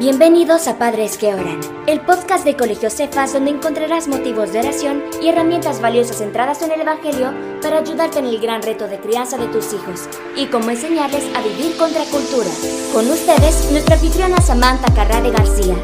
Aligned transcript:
Bienvenidos 0.00 0.66
a 0.66 0.78
Padres 0.78 1.18
que 1.18 1.34
Oran, 1.34 1.60
el 1.86 2.00
podcast 2.00 2.42
de 2.46 2.56
Colegio 2.56 2.88
Cefas 2.88 3.34
donde 3.34 3.50
encontrarás 3.50 4.08
motivos 4.08 4.50
de 4.50 4.60
oración 4.60 5.04
y 5.20 5.28
herramientas 5.28 5.82
valiosas 5.82 6.16
centradas 6.16 6.62
en 6.62 6.72
el 6.72 6.80
Evangelio 6.80 7.34
para 7.60 7.80
ayudarte 7.80 8.20
en 8.20 8.24
el 8.24 8.40
gran 8.40 8.62
reto 8.62 8.88
de 8.88 8.98
crianza 8.98 9.36
de 9.36 9.48
tus 9.48 9.74
hijos 9.74 10.08
y 10.36 10.46
cómo 10.46 10.70
enseñarles 10.70 11.24
a 11.36 11.42
vivir 11.42 11.76
contra 11.76 12.02
cultura. 12.04 12.48
Con 12.94 13.10
ustedes, 13.10 13.70
nuestra 13.72 13.96
anfitriona 13.96 14.40
Samantha 14.40 14.90
Carrade 14.94 15.32
García. 15.32 15.76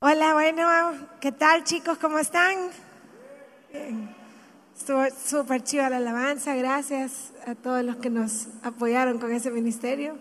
Hola, 0.00 0.34
bueno, 0.34 0.68
¿qué 1.18 1.32
tal 1.32 1.64
chicos? 1.64 1.96
¿Cómo 1.96 2.18
están? 2.18 2.72
Bien. 3.72 4.21
Estuvo 4.82 5.04
súper 5.24 5.62
chiva 5.62 5.88
la 5.88 5.98
alabanza, 5.98 6.56
gracias 6.56 7.30
a 7.46 7.54
todos 7.54 7.84
los 7.84 7.98
que 7.98 8.10
nos 8.10 8.48
apoyaron 8.64 9.20
con 9.20 9.30
ese 9.30 9.52
ministerio. 9.52 10.18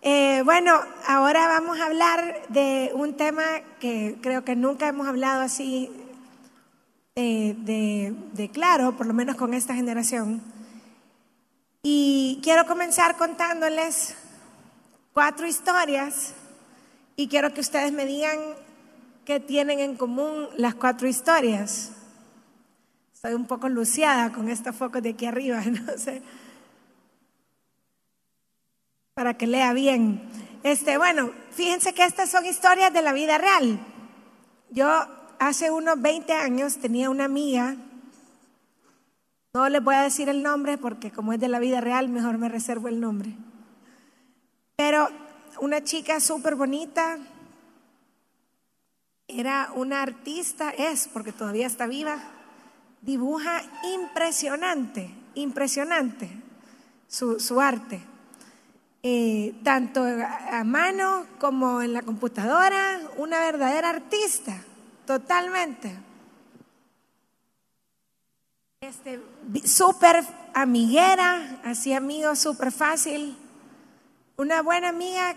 Eh, 0.00 0.40
bueno, 0.46 0.72
ahora 1.06 1.46
vamos 1.48 1.78
a 1.78 1.84
hablar 1.84 2.40
de 2.48 2.92
un 2.94 3.14
tema 3.18 3.42
que 3.78 4.16
creo 4.22 4.42
que 4.42 4.56
nunca 4.56 4.88
hemos 4.88 5.06
hablado 5.06 5.42
así 5.42 5.90
eh, 7.14 7.54
de, 7.58 8.14
de 8.32 8.48
claro, 8.48 8.96
por 8.96 9.04
lo 9.04 9.12
menos 9.12 9.36
con 9.36 9.52
esta 9.52 9.74
generación. 9.74 10.40
Y 11.82 12.40
quiero 12.42 12.64
comenzar 12.64 13.18
contándoles 13.18 14.16
cuatro 15.12 15.46
historias 15.46 16.32
y 17.16 17.28
quiero 17.28 17.52
que 17.52 17.60
ustedes 17.60 17.92
me 17.92 18.06
digan 18.06 18.38
qué 19.26 19.40
tienen 19.40 19.78
en 19.78 19.94
común 19.94 20.48
las 20.56 20.74
cuatro 20.74 21.06
historias. 21.06 21.92
Estoy 23.22 23.34
un 23.34 23.46
poco 23.46 23.68
luciada 23.68 24.32
con 24.32 24.48
estos 24.48 24.74
focos 24.74 25.02
de 25.02 25.10
aquí 25.10 25.26
arriba, 25.26 25.60
no 25.66 25.98
sé. 25.98 26.22
Para 29.12 29.36
que 29.36 29.46
lea 29.46 29.74
bien. 29.74 30.22
Este, 30.62 30.96
bueno, 30.96 31.30
fíjense 31.50 31.92
que 31.92 32.02
estas 32.02 32.30
son 32.30 32.46
historias 32.46 32.90
de 32.94 33.02
la 33.02 33.12
vida 33.12 33.36
real. 33.36 33.78
Yo 34.70 34.88
hace 35.38 35.70
unos 35.70 36.00
20 36.00 36.32
años 36.32 36.78
tenía 36.78 37.10
una 37.10 37.26
amiga, 37.26 37.76
no 39.52 39.68
les 39.68 39.84
voy 39.84 39.96
a 39.96 40.02
decir 40.02 40.30
el 40.30 40.42
nombre 40.42 40.78
porque 40.78 41.10
como 41.10 41.34
es 41.34 41.40
de 41.40 41.48
la 41.48 41.58
vida 41.58 41.82
real, 41.82 42.08
mejor 42.08 42.38
me 42.38 42.48
reservo 42.48 42.88
el 42.88 43.00
nombre. 43.00 43.36
Pero 44.76 45.10
una 45.60 45.84
chica 45.84 46.20
súper 46.20 46.54
bonita, 46.54 47.18
era 49.28 49.72
una 49.74 50.00
artista, 50.00 50.70
es 50.70 51.06
porque 51.06 51.32
todavía 51.32 51.66
está 51.66 51.86
viva, 51.86 52.39
dibuja 53.02 53.62
impresionante, 53.94 55.14
impresionante 55.34 56.30
su, 57.08 57.60
arte. 57.60 58.00
Eh, 59.02 59.54
tanto 59.64 60.04
a 60.04 60.62
mano 60.64 61.26
como 61.38 61.80
en 61.80 61.94
la 61.94 62.02
computadora, 62.02 63.00
una 63.16 63.40
verdadera 63.40 63.90
artista, 63.90 64.62
totalmente. 65.06 65.96
Este, 68.82 69.20
súper 69.64 70.24
amiguera, 70.54 71.60
así 71.64 71.92
amigos 71.92 72.38
súper 72.38 72.72
fácil. 72.72 73.36
Una 74.36 74.62
buena 74.62 74.88
amiga 74.90 75.36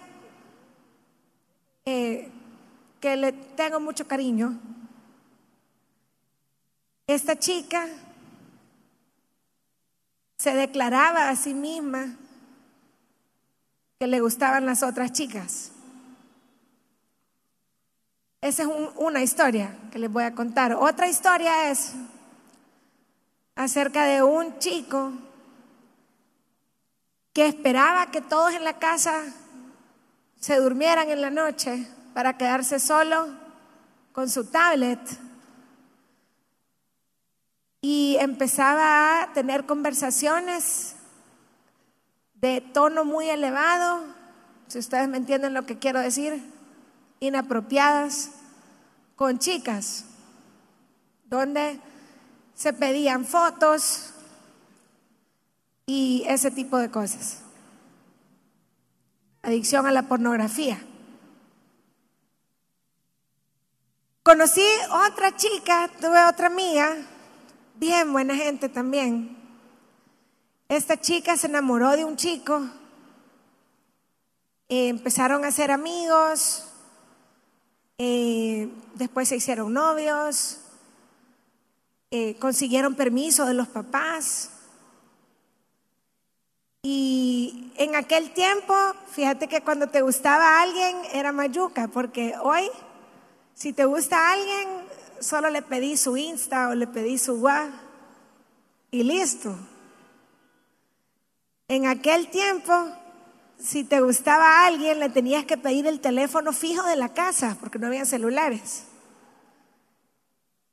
eh, 1.85 2.31
que 2.99 3.17
le 3.17 3.33
tengo 3.33 3.79
mucho 3.79 4.07
cariño. 4.07 4.57
Esta 7.07 7.37
chica 7.37 7.87
se 10.37 10.53
declaraba 10.53 11.29
a 11.29 11.35
sí 11.35 11.53
misma 11.53 12.15
que 13.99 14.07
le 14.07 14.21
gustaban 14.21 14.65
las 14.65 14.83
otras 14.83 15.11
chicas. 15.11 15.71
Esa 18.41 18.63
es 18.63 18.69
una 18.97 19.21
historia 19.21 19.77
que 19.91 19.99
les 19.99 20.11
voy 20.11 20.23
a 20.23 20.35
contar. 20.35 20.73
Otra 20.73 21.07
historia 21.07 21.71
es 21.71 21.93
acerca 23.55 24.05
de 24.05 24.23
un 24.23 24.59
chico 24.59 25.13
que 27.33 27.47
esperaba 27.47 28.11
que 28.11 28.21
todos 28.21 28.53
en 28.53 28.63
la 28.63 28.79
casa 28.79 29.23
se 30.39 30.57
durmieran 30.57 31.09
en 31.09 31.21
la 31.21 31.29
noche 31.29 31.87
para 32.13 32.37
quedarse 32.37 32.79
solo 32.79 33.27
con 34.11 34.29
su 34.29 34.45
tablet 34.45 34.99
y 37.85 38.15
empezaba 38.21 39.23
a 39.23 39.33
tener 39.33 39.65
conversaciones 39.65 40.95
de 42.35 42.61
tono 42.61 43.03
muy 43.03 43.29
elevado, 43.29 44.05
si 44.69 44.79
ustedes 44.79 45.09
me 45.09 45.17
entienden 45.17 45.53
lo 45.53 45.65
que 45.65 45.79
quiero 45.79 45.99
decir, 45.99 46.49
inapropiadas, 47.19 48.31
con 49.17 49.37
chicas, 49.37 50.05
donde 51.25 51.77
se 52.55 52.71
pedían 52.71 53.25
fotos 53.25 54.13
y 55.85 56.23
ese 56.25 56.51
tipo 56.51 56.77
de 56.77 56.89
cosas. 56.89 57.41
Adicción 59.41 59.87
a 59.87 59.91
la 59.91 60.03
pornografía. 60.03 60.81
Conocí 64.23 64.65
otra 65.05 65.35
chica, 65.35 65.91
tuve 65.99 66.23
otra 66.23 66.47
amiga 66.47 67.09
bien 67.75 68.11
buena 68.11 68.35
gente 68.35 68.69
también. 68.69 69.37
Esta 70.69 70.99
chica 70.99 71.37
se 71.37 71.47
enamoró 71.47 71.91
de 71.91 72.05
un 72.05 72.15
chico, 72.15 72.61
eh, 74.69 74.87
empezaron 74.87 75.45
a 75.45 75.51
ser 75.51 75.71
amigos, 75.71 76.65
eh, 77.97 78.69
después 78.95 79.29
se 79.29 79.35
hicieron 79.35 79.73
novios, 79.73 80.59
eh, 82.11 82.35
consiguieron 82.39 82.95
permiso 82.95 83.45
de 83.45 83.53
los 83.53 83.67
papás. 83.67 84.49
Y 86.81 87.71
en 87.77 87.95
aquel 87.95 88.33
tiempo, 88.33 88.73
fíjate 89.11 89.47
que 89.47 89.61
cuando 89.61 89.87
te 89.87 90.01
gustaba 90.01 90.61
alguien 90.61 90.97
era 91.13 91.31
mayuca, 91.31 91.87
porque 91.87 92.33
hoy, 92.41 92.69
si 93.53 93.73
te 93.73 93.85
gusta 93.85 94.31
alguien, 94.31 94.69
solo 95.23 95.49
le 95.49 95.61
pedí 95.61 95.97
su 95.97 96.15
Insta 96.17 96.69
o 96.69 96.75
le 96.75 96.87
pedí 96.87 97.17
su 97.17 97.33
WhatsApp 97.35 97.73
y 98.91 99.03
listo. 99.03 99.55
En 101.67 101.87
aquel 101.87 102.27
tiempo, 102.27 102.73
si 103.57 103.83
te 103.83 104.01
gustaba 104.01 104.45
a 104.45 104.67
alguien, 104.67 104.99
le 104.99 105.09
tenías 105.09 105.45
que 105.45 105.57
pedir 105.57 105.87
el 105.87 105.99
teléfono 105.99 106.53
fijo 106.53 106.83
de 106.83 106.95
la 106.95 107.09
casa, 107.09 107.57
porque 107.59 107.79
no 107.79 107.87
había 107.87 108.05
celulares. 108.05 108.83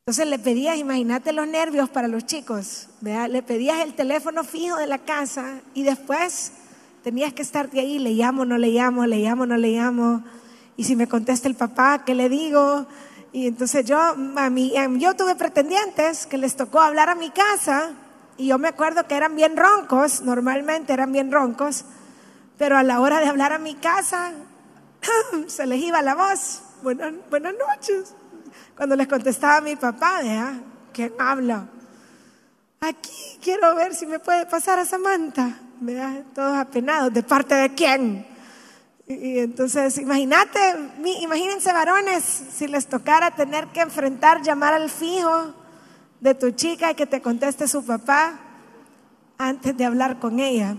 Entonces 0.01 0.27
le 0.27 0.39
pedías, 0.39 0.77
imagínate 0.77 1.31
los 1.31 1.47
nervios 1.47 1.89
para 1.89 2.07
los 2.07 2.25
chicos, 2.25 2.89
le 3.01 3.41
pedías 3.43 3.79
el 3.79 3.93
teléfono 3.93 4.43
fijo 4.43 4.75
de 4.77 4.87
la 4.87 4.99
casa 4.99 5.61
y 5.73 5.83
después 5.83 6.51
tenías 7.03 7.33
que 7.33 7.41
estar 7.41 7.69
de 7.71 7.79
ahí, 7.79 7.97
le 7.97 8.11
llamo, 8.11 8.43
no 8.43 8.57
le 8.57 8.69
llamo, 8.69 9.05
le 9.05 9.19
llamo, 9.19 9.45
no 9.45 9.57
le 9.57 9.69
llamo. 9.69 10.23
Y 10.75 10.83
si 10.83 10.95
me 10.95 11.07
contesta 11.07 11.47
el 11.47 11.55
papá, 11.55 12.03
¿qué 12.05 12.13
le 12.13 12.29
digo? 12.29 12.85
Y 13.33 13.47
entonces 13.47 13.85
yo, 13.85 13.97
a 13.99 14.49
mí, 14.49 14.73
yo 14.97 15.15
tuve 15.15 15.35
pretendientes 15.35 16.25
que 16.25 16.37
les 16.37 16.55
tocó 16.55 16.81
hablar 16.81 17.09
a 17.09 17.15
mi 17.15 17.29
casa 17.29 17.91
y 18.37 18.47
yo 18.47 18.57
me 18.57 18.67
acuerdo 18.67 19.07
que 19.07 19.15
eran 19.15 19.35
bien 19.35 19.55
roncos, 19.55 20.21
normalmente 20.21 20.91
eran 20.91 21.11
bien 21.11 21.31
roncos, 21.31 21.85
pero 22.57 22.77
a 22.77 22.83
la 22.83 22.99
hora 22.99 23.19
de 23.19 23.27
hablar 23.27 23.53
a 23.53 23.59
mi 23.59 23.75
casa 23.75 24.33
se 25.47 25.65
les 25.65 25.81
iba 25.81 26.01
la 26.01 26.15
voz. 26.15 26.61
Buenas, 26.83 27.13
buenas 27.29 27.53
noches. 27.53 28.13
Cuando 28.75 28.95
les 28.95 29.07
contestaba 29.07 29.57
a 29.57 29.61
mi 29.61 29.75
papá, 29.75 30.21
¿eh? 30.23 30.61
¿quién 30.91 31.13
habla? 31.19 31.67
Aquí 32.81 33.39
quiero 33.41 33.75
ver 33.75 33.93
si 33.93 34.05
me 34.07 34.19
puede 34.19 34.45
pasar 34.45 34.79
a 34.79 34.85
Samantha. 34.85 35.57
¿Verdad? 35.79 36.23
Todos 36.35 36.57
apenados. 36.57 37.13
¿De 37.13 37.23
parte 37.23 37.55
de 37.55 37.73
quién? 37.73 38.25
Y 39.19 39.39
entonces, 39.39 39.97
imagínate, 39.97 40.59
imagínense 41.19 41.73
varones, 41.73 42.23
si 42.23 42.67
les 42.67 42.87
tocara 42.87 43.31
tener 43.31 43.67
que 43.67 43.81
enfrentar, 43.81 44.41
llamar 44.41 44.73
al 44.73 44.89
fijo 44.89 45.53
de 46.21 46.35
tu 46.35 46.51
chica 46.51 46.91
y 46.91 46.95
que 46.95 47.05
te 47.05 47.21
conteste 47.21 47.67
su 47.67 47.85
papá 47.85 48.39
antes 49.37 49.75
de 49.75 49.85
hablar 49.85 50.19
con 50.19 50.39
ella. 50.39 50.77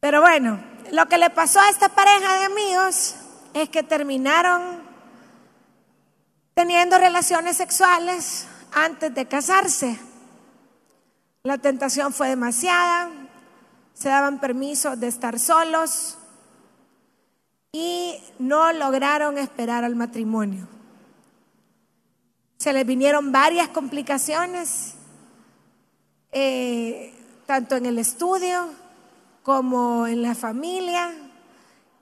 Pero 0.00 0.20
bueno, 0.20 0.62
lo 0.92 1.06
que 1.06 1.18
le 1.18 1.30
pasó 1.30 1.60
a 1.60 1.70
esta 1.70 1.88
pareja 1.88 2.38
de 2.38 2.44
amigos 2.44 3.16
es 3.54 3.68
que 3.70 3.82
terminaron 3.82 4.82
teniendo 6.54 6.98
relaciones 6.98 7.56
sexuales 7.56 8.46
antes 8.72 9.14
de 9.14 9.26
casarse. 9.26 9.98
La 11.42 11.58
tentación 11.58 12.12
fue 12.12 12.28
demasiada, 12.28 13.10
se 13.94 14.08
daban 14.08 14.40
permisos 14.40 15.00
de 15.00 15.08
estar 15.08 15.38
solos 15.38 16.18
y 17.72 18.20
no 18.38 18.72
lograron 18.72 19.38
esperar 19.38 19.84
al 19.84 19.96
matrimonio. 19.96 20.68
Se 22.58 22.72
les 22.72 22.86
vinieron 22.86 23.32
varias 23.32 23.68
complicaciones. 23.68 24.96
eh, 26.36 27.14
tanto 27.46 27.76
en 27.76 27.86
el 27.86 27.98
estudio 27.98 28.70
como 29.42 30.06
en 30.06 30.22
la 30.22 30.34
familia. 30.34 31.12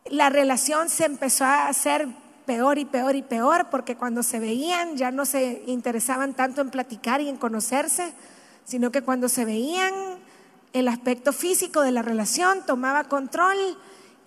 La 0.07 0.31
relación 0.31 0.89
se 0.89 1.05
empezó 1.05 1.45
a 1.45 1.69
hacer 1.69 2.09
peor 2.47 2.79
y 2.79 2.85
peor 2.85 3.15
y 3.17 3.23
peor 3.23 3.69
porque 3.71 3.97
cuando 3.97 4.23
se 4.23 4.41
veían 4.41 4.97
ya 4.97 5.11
no 5.11 5.25
se 5.25 5.63
interesaban 5.67 6.35
tanto 6.35 6.61
en 6.61 6.71
platicar 6.71 7.21
y 7.21 7.29
en 7.29 7.37
conocerse, 7.37 8.13
sino 8.65 8.91
que 8.91 9.03
cuando 9.03 9.29
se 9.29 9.45
veían 9.45 9.93
el 10.73 10.89
aspecto 10.89 11.33
físico 11.33 11.83
de 11.83 11.93
la 11.93 12.03
relación 12.03 12.65
tomaba 12.67 13.05
control 13.05 13.57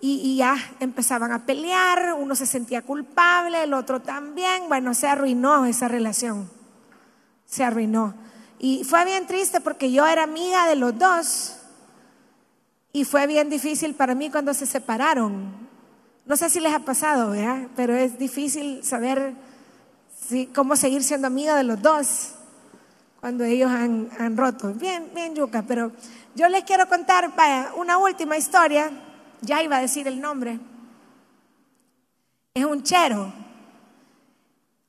y, 0.00 0.36
ya 0.36 0.56
empezaban 0.78 1.32
a 1.32 1.46
pelear, 1.46 2.14
uno 2.18 2.34
se 2.34 2.46
sentía 2.46 2.82
culpable, 2.82 3.64
el 3.64 3.74
otro 3.74 4.00
también, 4.00 4.68
bueno, 4.68 4.94
se 4.94 5.08
arruinó 5.08 5.64
esa 5.64 5.88
relación, 5.88 6.48
se 7.46 7.64
arruinó. 7.64 8.14
Y 8.58 8.84
fue 8.84 9.04
bien 9.04 9.26
triste 9.26 9.60
porque 9.60 9.90
yo 9.90 10.06
era 10.06 10.22
amiga 10.22 10.68
de 10.68 10.76
los 10.76 10.98
dos 10.98 11.56
y 12.92 13.04
fue 13.04 13.26
bien 13.26 13.50
difícil 13.50 13.94
para 13.94 14.14
mí 14.14 14.30
cuando 14.30 14.54
se 14.54 14.64
separaron. 14.64 15.66
No 16.24 16.36
sé 16.36 16.48
si 16.48 16.60
les 16.60 16.72
ha 16.72 16.80
pasado. 16.80 17.34
Pero 17.76 17.94
es 17.94 18.18
difícil 18.18 18.82
saber 18.82 19.34
cómo 20.54 20.76
seguir 20.76 21.04
siendo 21.04 21.26
amiga 21.26 21.54
de 21.56 21.62
los 21.62 21.80
dos 21.82 22.32
cuando 23.20 23.44
ellos 23.44 23.70
han, 23.70 24.08
han 24.18 24.36
roto. 24.36 24.72
Bien, 24.72 25.10
bien, 25.14 25.34
Yuca, 25.34 25.62
pero 25.62 25.92
yo 26.36 26.48
les 26.50 26.64
quiero 26.64 26.86
contar 26.86 27.34
vaya, 27.34 27.72
una 27.76 27.96
última 27.96 28.36
historia, 28.36 28.90
ya 29.40 29.62
iba 29.62 29.78
a 29.78 29.80
decir 29.80 30.06
el 30.06 30.20
nombre. 30.20 30.60
Es 32.52 32.64
un 32.64 32.82
chero. 32.82 33.32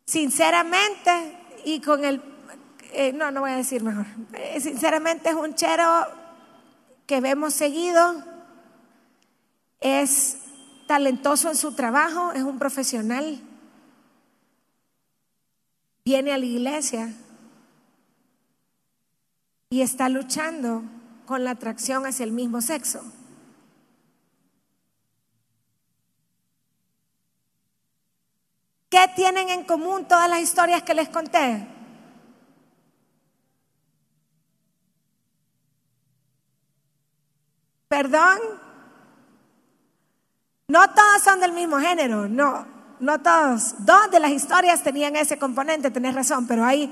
Sinceramente, 0.05 1.39
y 1.63 1.79
con 1.79 2.03
el... 2.03 2.21
Eh, 2.91 3.13
no, 3.13 3.31
no 3.31 3.41
voy 3.41 3.51
a 3.51 3.55
decir 3.55 3.81
mejor. 3.81 4.05
Eh, 4.33 4.59
sinceramente 4.59 5.29
es 5.29 5.35
un 5.35 5.55
chero 5.55 5.85
que 7.05 7.21
vemos 7.21 7.53
seguido. 7.53 8.21
Es 9.79 10.39
talentoso 10.85 11.49
en 11.49 11.55
su 11.55 11.73
trabajo, 11.75 12.33
es 12.33 12.43
un 12.43 12.59
profesional. 12.59 13.41
Viene 16.03 16.33
a 16.33 16.37
la 16.37 16.45
iglesia 16.45 17.13
y 19.69 19.81
está 19.81 20.09
luchando 20.09 20.83
con 21.27 21.43
la 21.43 21.51
atracción 21.51 22.07
hacia 22.07 22.23
el 22.23 22.31
mismo 22.31 22.61
sexo. 22.61 23.03
¿Qué 28.89 29.05
tienen 29.15 29.49
en 29.49 29.65
común 29.65 30.07
todas 30.07 30.29
las 30.29 30.39
historias 30.39 30.81
que 30.81 30.95
les 30.95 31.09
conté? 31.09 31.67
¿Perdón? 37.89 38.39
No 40.69 40.89
todas 40.89 41.23
son 41.23 41.39
del 41.41 41.51
mismo 41.51 41.77
género, 41.79 42.27
no, 42.27 42.65
no 42.99 43.21
todos. 43.21 43.85
Dos 43.85 44.11
de 44.11 44.19
las 44.21 44.31
historias 44.31 44.81
tenían 44.81 45.15
ese 45.17 45.37
componente, 45.37 45.91
tenés 45.91 46.15
razón, 46.15 46.47
pero 46.47 46.63
hay 46.63 46.91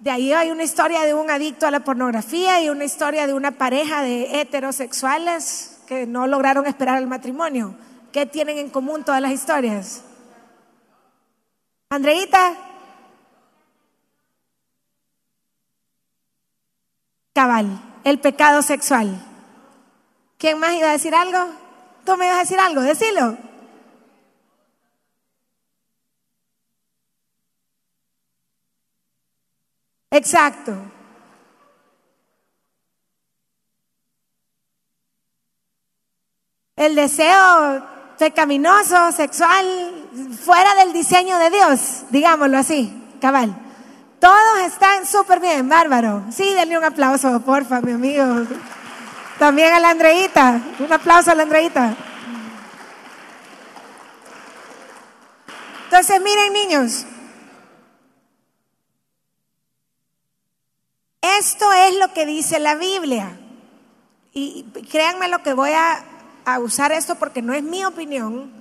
de 0.00 0.10
ahí 0.10 0.32
hay 0.32 0.50
una 0.50 0.62
historia 0.62 1.02
de 1.02 1.14
un 1.14 1.30
adicto 1.30 1.66
a 1.66 1.70
la 1.70 1.80
pornografía 1.80 2.60
y 2.62 2.68
una 2.68 2.84
historia 2.84 3.26
de 3.26 3.34
una 3.34 3.52
pareja 3.52 4.02
de 4.02 4.40
heterosexuales 4.40 5.78
que 5.86 6.06
no 6.06 6.26
lograron 6.26 6.66
esperar 6.66 6.98
el 6.98 7.06
matrimonio. 7.06 7.74
¿Qué 8.12 8.26
tienen 8.26 8.58
en 8.58 8.70
común 8.70 9.04
todas 9.04 9.20
las 9.20 9.32
historias? 9.32 10.02
Andreita. 11.90 12.54
Cabal, 17.34 17.80
el 18.04 18.18
pecado 18.18 18.62
sexual. 18.62 19.22
¿Quién 20.38 20.58
más 20.58 20.72
iba 20.74 20.88
a 20.88 20.92
decir 20.92 21.14
algo? 21.14 21.38
¿Tú 22.04 22.16
me 22.16 22.26
ibas 22.26 22.36
a 22.36 22.40
decir 22.40 22.58
algo? 22.58 22.82
Decilo. 22.82 23.45
Exacto. 30.16 30.72
El 36.74 36.94
deseo 36.94 37.86
pecaminoso, 38.18 39.12
sexual, 39.12 39.66
fuera 40.42 40.74
del 40.76 40.94
diseño 40.94 41.38
de 41.38 41.50
Dios, 41.50 42.04
digámoslo 42.08 42.56
así, 42.56 42.90
cabal. 43.20 43.54
Todos 44.18 44.60
están 44.66 45.04
súper 45.06 45.38
bien, 45.38 45.68
bárbaro. 45.68 46.24
Sí, 46.30 46.54
denle 46.54 46.78
un 46.78 46.84
aplauso, 46.84 47.40
porfa, 47.40 47.82
mi 47.82 47.92
amigo. 47.92 48.24
También 49.38 49.74
a 49.74 49.80
la 49.80 49.90
Andreita. 49.90 50.62
Un 50.78 50.90
aplauso 50.90 51.30
a 51.30 51.34
la 51.34 51.42
Andreita. 51.42 51.94
Entonces, 55.84 56.22
miren, 56.22 56.52
niños, 56.54 57.06
Esto 61.38 61.72
es 61.72 61.96
lo 61.98 62.12
que 62.12 62.24
dice 62.24 62.58
la 62.60 62.76
Biblia. 62.76 63.36
Y 64.32 64.64
créanme 64.90 65.28
lo 65.28 65.42
que 65.42 65.54
voy 65.54 65.70
a, 65.72 66.04
usar 66.60 66.92
esto 66.92 67.16
porque 67.16 67.42
no 67.42 67.52
es 67.52 67.64
mi 67.64 67.84
opinión, 67.84 68.52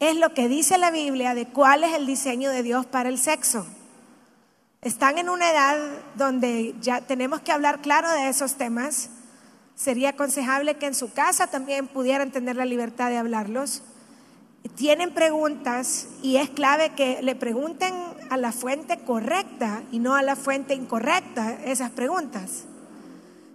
es 0.00 0.16
lo 0.16 0.34
que 0.34 0.48
dice 0.48 0.76
la 0.76 0.90
Biblia 0.90 1.34
de 1.34 1.46
cuál 1.46 1.84
es 1.84 1.94
el 1.94 2.06
diseño 2.06 2.50
de 2.50 2.62
Dios 2.62 2.84
para 2.84 3.08
el 3.08 3.18
sexo. 3.18 3.66
Están 4.82 5.16
en 5.16 5.30
una 5.30 5.50
edad 5.50 5.78
donde 6.16 6.74
ya 6.80 7.00
tenemos 7.00 7.40
que 7.40 7.52
hablar 7.52 7.80
claro 7.80 8.10
de 8.12 8.28
esos 8.28 8.56
temas. 8.56 9.08
Sería 9.74 10.10
aconsejable 10.10 10.74
que 10.74 10.86
en 10.86 10.94
su 10.94 11.12
casa 11.12 11.46
también 11.46 11.88
pudieran 11.88 12.30
tener 12.30 12.56
la 12.56 12.66
libertad 12.66 13.08
de 13.08 13.16
hablarlos 13.16 13.82
tienen 14.68 15.12
preguntas 15.12 16.08
y 16.22 16.36
es 16.36 16.50
clave 16.50 16.90
que 16.90 17.22
le 17.22 17.34
pregunten 17.34 17.94
a 18.30 18.36
la 18.36 18.52
fuente 18.52 18.98
correcta 18.98 19.82
y 19.90 19.98
no 19.98 20.14
a 20.14 20.22
la 20.22 20.36
fuente 20.36 20.74
incorrecta 20.74 21.52
esas 21.64 21.90
preguntas. 21.90 22.64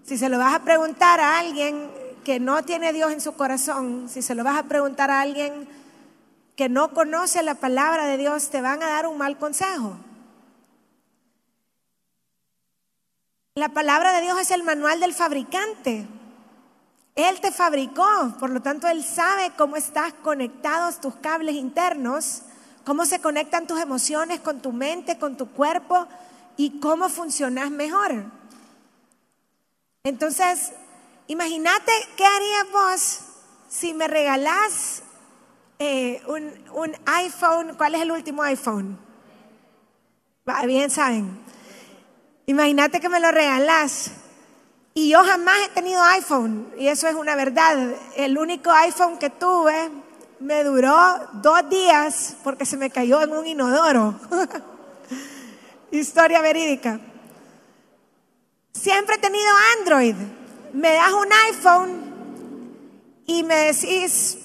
Si 0.04 0.18
se 0.18 0.30
lo 0.30 0.38
vas 0.38 0.54
a 0.54 0.64
preguntar 0.64 1.20
a 1.20 1.40
alguien 1.40 1.90
que 2.24 2.40
no 2.40 2.64
tiene 2.64 2.94
Dios 2.94 3.12
en 3.12 3.22
su 3.22 3.34
corazón, 3.34 4.08
si 4.10 4.22
se 4.22 4.36
lo 4.36 4.44
vas 4.44 4.58
a 4.58 4.64
preguntar 4.64 5.10
a 5.12 5.22
alguien 5.22 5.68
que 6.56 6.70
no 6.70 6.94
conoce 6.94 7.42
la 7.44 7.56
palabra 7.56 8.06
de 8.06 8.18
Dios, 8.18 8.50
te 8.50 8.62
van 8.62 8.84
a 8.84 8.90
dar 8.90 9.08
un 9.08 9.18
mal 9.18 9.38
consejo. 9.38 9.98
La 13.56 13.70
palabra 13.70 14.14
de 14.14 14.22
Dios 14.22 14.40
es 14.40 14.52
el 14.52 14.64
manual 14.64 15.00
del 15.00 15.14
fabricante. 15.14 16.08
Él 17.16 17.42
te 17.42 17.52
fabricó, 17.52 18.06
por 18.40 18.50
lo 18.50 18.62
tanto 18.62 18.88
Él 18.88 19.04
sabe 19.04 19.52
cómo 19.58 19.76
estás 19.76 20.14
conectados 20.14 21.02
tus 21.02 21.16
cables 21.16 21.56
internos, 21.56 22.44
cómo 22.86 23.06
se 23.06 23.20
conectan 23.20 23.68
tus 23.68 23.80
emociones 23.80 24.40
con 24.40 24.62
tu 24.62 24.72
mente, 24.72 25.18
con 25.18 25.38
tu 25.38 25.48
cuerpo 25.48 26.08
y 26.58 26.80
cómo 26.80 27.10
funcionas 27.10 27.72
mejor. 27.72 28.26
Entonces, 30.04 30.74
imagínate 31.28 31.92
qué 32.18 32.26
harías 32.26 32.72
vos 32.72 33.20
si 33.70 33.94
me 33.94 34.08
regalás 34.08 35.04
eh, 35.80 36.22
un, 36.28 36.52
un, 36.74 36.96
iPhone. 37.06 37.76
¿Cuál 37.78 37.96
es 37.96 38.02
el 38.02 38.12
último 38.12 38.44
iPhone? 38.44 38.98
Bien 40.66 40.90
saben. 40.90 41.40
Imagínate 42.46 43.00
que 43.00 43.10
me 43.10 43.20
lo 43.20 43.32
regalás 43.32 44.12
y 44.94 45.10
yo 45.10 45.24
jamás 45.24 45.56
he 45.66 45.70
tenido 45.70 46.04
iPhone, 46.04 46.68
y 46.78 46.88
eso 46.88 47.08
es 47.08 47.16
una 47.16 47.36
verdad. 47.36 47.78
El 48.18 48.38
único 48.38 48.72
iPhone 48.72 49.18
que 49.18 49.30
tuve 49.30 49.90
me 50.42 50.64
duró 50.64 50.96
dos 51.34 51.70
días 51.70 52.36
porque 52.44 52.66
se 52.66 52.78
me 52.78 52.90
cayó 52.90 53.22
en 53.22 53.32
un 53.32 53.46
inodoro. 53.46 54.20
Historia 55.92 56.42
verídica. 56.42 57.00
Siempre 58.74 59.16
he 59.16 59.20
tenido 59.20 59.50
Android. 59.78 60.16
Me 60.74 60.94
das 60.94 61.14
un 61.14 61.28
iPhone 61.50 62.12
y 63.28 63.44
me 63.44 63.56
decís, 63.56 64.38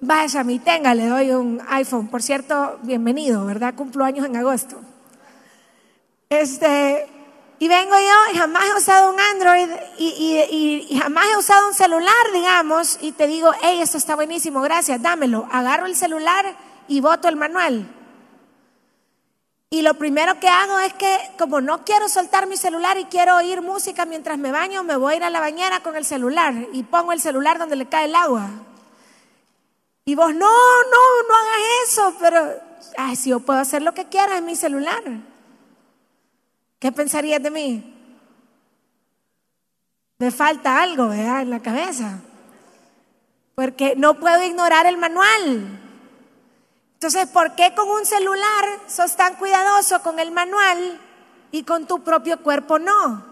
vaya, 0.00 0.42
mi 0.42 0.58
tenga, 0.58 0.94
le 0.94 1.06
doy 1.06 1.30
un 1.30 1.60
iPhone. 1.68 2.08
Por 2.08 2.22
cierto, 2.22 2.78
bienvenido, 2.82 3.44
¿verdad? 3.46 3.74
Cumplo 3.74 4.04
años 4.04 4.26
en 4.26 4.36
agosto. 4.36 4.80
Este, 6.28 7.06
y 7.62 7.68
vengo 7.68 7.94
yo 7.94 8.32
y 8.32 8.38
jamás 8.38 8.64
he 8.64 8.74
usado 8.74 9.12
un 9.12 9.20
Android 9.20 9.68
y, 9.98 10.98
jamás 10.98 11.26
he 11.26 11.36
usado 11.36 11.68
un 11.68 11.74
celular, 11.74 12.32
digamos, 12.32 12.96
y 13.02 13.12
te 13.12 13.26
digo, 13.26 13.52
hey, 13.60 13.82
esto 13.82 13.98
está 13.98 14.14
buenísimo, 14.14 14.62
gracias, 14.62 15.02
dámelo. 15.02 15.46
Agarro 15.52 15.84
el 15.84 15.94
celular 15.94 16.56
y 16.88 17.02
voto 17.02 17.28
el 17.28 17.36
manual. 17.36 17.86
Y 19.68 19.82
lo 19.82 19.92
primero 19.92 20.40
que 20.40 20.48
hago 20.48 20.78
es 20.78 20.94
que, 20.94 21.18
como 21.38 21.60
no 21.60 21.84
quiero 21.84 22.08
soltar 22.08 22.46
mi 22.46 22.56
celular 22.56 22.96
y 22.96 23.04
quiero 23.04 23.36
oír 23.36 23.60
música 23.60 24.06
mientras 24.06 24.38
me 24.38 24.52
baño, 24.52 24.82
me 24.82 24.96
voy 24.96 25.12
a 25.12 25.16
ir 25.18 25.24
a 25.24 25.30
la 25.30 25.40
bañera 25.40 25.80
con 25.80 25.96
el 25.96 26.06
celular 26.06 26.54
y 26.72 26.82
pongo 26.84 27.12
el 27.12 27.20
celular 27.20 27.58
donde 27.58 27.76
le 27.76 27.90
cae 27.90 28.06
el 28.06 28.14
agua. 28.14 28.48
Y 30.06 30.14
vos, 30.14 30.34
no, 30.34 30.48
no, 30.48 31.22
no 31.28 31.34
hagas 31.34 31.60
eso, 31.84 32.14
pero, 32.18 32.54
ay, 32.96 33.16
si 33.16 33.28
yo 33.28 33.40
puedo 33.40 33.60
hacer 33.60 33.82
lo 33.82 33.92
que 33.92 34.06
quiera 34.06 34.38
en 34.38 34.46
mi 34.46 34.56
celular. 34.56 35.02
¿Qué 36.80 36.90
pensarías 36.90 37.42
de 37.42 37.50
mí? 37.50 37.94
Me 40.18 40.30
falta 40.30 40.82
algo, 40.82 41.08
¿verdad? 41.08 41.42
En 41.42 41.50
la 41.50 41.60
cabeza. 41.60 42.20
Porque 43.54 43.94
no 43.96 44.14
puedo 44.14 44.42
ignorar 44.42 44.86
el 44.86 44.96
manual. 44.96 45.78
Entonces, 46.94 47.26
¿por 47.28 47.54
qué 47.54 47.74
con 47.74 47.88
un 47.88 48.06
celular 48.06 48.64
sos 48.86 49.14
tan 49.14 49.34
cuidadoso 49.36 50.02
con 50.02 50.18
el 50.18 50.30
manual 50.30 50.98
y 51.52 51.64
con 51.64 51.86
tu 51.86 52.02
propio 52.02 52.42
cuerpo 52.42 52.78
no? 52.78 53.26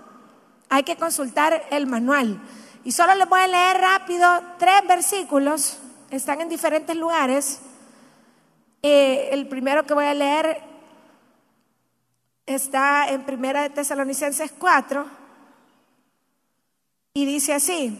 Hay 0.68 0.82
que 0.82 0.96
consultar 0.96 1.66
el 1.70 1.86
manual. 1.86 2.38
Y 2.84 2.92
solo 2.92 3.14
les 3.14 3.28
voy 3.28 3.40
a 3.40 3.48
leer 3.48 3.78
rápido 3.78 4.42
tres 4.58 4.86
versículos, 4.86 5.78
están 6.10 6.42
en 6.42 6.50
diferentes 6.50 6.94
lugares. 6.96 7.60
Eh, 8.82 9.30
el 9.32 9.48
primero 9.48 9.84
que 9.84 9.94
voy 9.94 10.04
a 10.04 10.14
leer 10.14 10.67
está 12.48 13.08
en 13.10 13.24
Primera 13.24 13.62
de 13.62 13.70
Tesalonicenses 13.70 14.52
4 14.58 15.06
y 17.12 17.26
dice 17.26 17.52
así, 17.52 17.98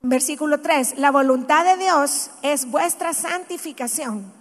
versículo 0.00 0.60
3, 0.60 0.98
la 0.98 1.10
voluntad 1.10 1.64
de 1.64 1.76
Dios 1.76 2.30
es 2.42 2.70
vuestra 2.70 3.14
santificación, 3.14 4.32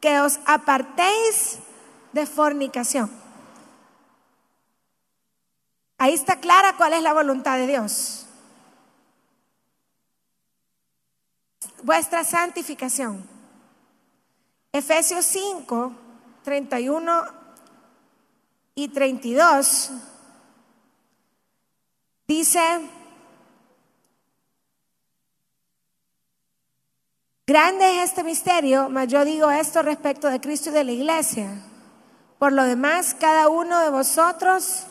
que 0.00 0.20
os 0.20 0.38
apartéis 0.44 1.58
de 2.12 2.26
fornicación. 2.26 3.10
Ahí 5.96 6.14
está 6.14 6.36
clara 6.40 6.76
cuál 6.76 6.92
es 6.92 7.02
la 7.02 7.14
voluntad 7.14 7.56
de 7.56 7.66
Dios. 7.66 8.26
Vuestra 11.82 12.22
santificación. 12.22 13.26
Efesios 14.72 15.24
5, 15.24 15.92
31 16.44 17.37
y 18.78 18.86
32 18.86 19.90
dice, 22.28 22.60
grande 27.44 27.96
es 27.96 28.10
este 28.10 28.22
misterio, 28.22 28.88
mas 28.88 29.08
yo 29.08 29.24
digo 29.24 29.50
esto 29.50 29.82
respecto 29.82 30.28
de 30.28 30.40
Cristo 30.40 30.70
y 30.70 30.74
de 30.74 30.84
la 30.84 30.92
iglesia. 30.92 31.60
Por 32.38 32.52
lo 32.52 32.62
demás, 32.62 33.16
cada 33.18 33.48
uno 33.48 33.80
de 33.80 33.90
vosotros 33.90 34.84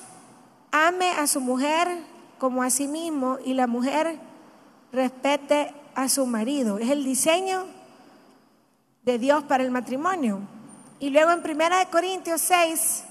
ame 0.71 1.11
a 1.11 1.25
su 1.25 1.39
mujer 1.39 1.87
como 2.39 2.63
a 2.63 2.69
sí 2.69 2.89
mismo 2.89 3.37
y 3.45 3.53
la 3.53 3.67
mujer 3.67 4.19
respete 4.91 5.73
a 5.95 6.09
su 6.09 6.25
marido. 6.25 6.77
Es 6.77 6.89
el 6.89 7.05
diseño 7.05 7.63
de 9.03 9.17
Dios 9.17 9.45
para 9.45 9.63
el 9.63 9.71
matrimonio. 9.71 10.41
Y 10.99 11.09
luego 11.09 11.31
en 11.31 11.41
Primera 11.41 11.79
de 11.79 11.85
Corintios 11.85 12.41
6 12.41 13.05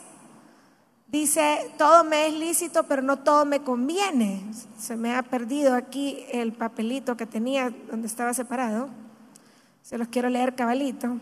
dice, 1.06 1.72
todo 1.78 2.04
me 2.04 2.26
es 2.26 2.34
lícito, 2.34 2.84
pero 2.84 3.02
no 3.02 3.18
todo 3.18 3.44
me 3.44 3.62
conviene. 3.62 4.44
Se 4.78 4.96
me 4.96 5.14
ha 5.14 5.22
perdido 5.22 5.75
aquí 5.75 6.26
el 6.32 6.52
papelito 6.52 7.16
que 7.16 7.26
tenía 7.26 7.70
donde 7.90 8.06
estaba 8.06 8.34
separado. 8.34 8.88
Se 9.82 9.98
los 9.98 10.08
quiero 10.08 10.28
leer 10.28 10.54
cabalito. 10.54 11.18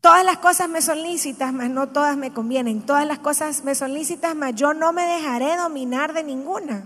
Todas 0.00 0.24
las 0.24 0.38
cosas 0.38 0.68
me 0.68 0.80
son 0.82 1.02
lícitas, 1.02 1.52
mas 1.52 1.68
no 1.68 1.88
todas 1.88 2.16
me 2.16 2.32
convienen. 2.32 2.86
Todas 2.86 3.06
las 3.06 3.18
cosas 3.18 3.64
me 3.64 3.74
son 3.74 3.92
lícitas, 3.92 4.36
mas 4.36 4.54
yo 4.54 4.72
no 4.72 4.92
me 4.92 5.02
dejaré 5.02 5.56
dominar 5.56 6.12
de 6.12 6.22
ninguna. 6.22 6.84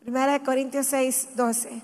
Primera 0.00 0.32
de 0.32 0.42
Corintios 0.42 0.86
6, 0.86 1.30
12. 1.36 1.82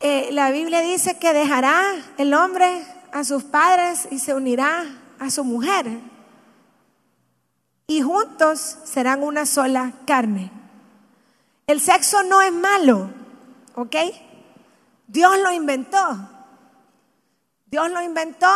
Eh, 0.00 0.28
la 0.30 0.52
Biblia 0.52 0.80
dice 0.80 1.18
que 1.18 1.32
dejará 1.32 1.82
el 2.18 2.34
hombre 2.34 2.86
a 3.12 3.24
sus 3.24 3.44
padres 3.44 4.08
y 4.10 4.18
se 4.18 4.34
unirá 4.34 4.84
a 5.18 5.30
su 5.30 5.44
mujer. 5.44 5.86
Y 7.86 8.02
juntos 8.02 8.78
serán 8.84 9.22
una 9.22 9.46
sola 9.46 9.92
carne. 10.06 10.50
El 11.66 11.80
sexo 11.80 12.22
no 12.22 12.40
es 12.42 12.52
malo, 12.52 13.10
¿ok? 13.74 13.96
Dios 15.06 15.38
lo 15.38 15.50
inventó. 15.52 16.28
Dios 17.66 17.90
lo 17.90 18.02
inventó 18.02 18.48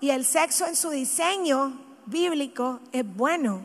y 0.00 0.10
el 0.10 0.24
sexo 0.24 0.66
en 0.66 0.76
su 0.76 0.90
diseño 0.90 1.72
bíblico 2.06 2.80
es 2.92 3.04
bueno. 3.04 3.62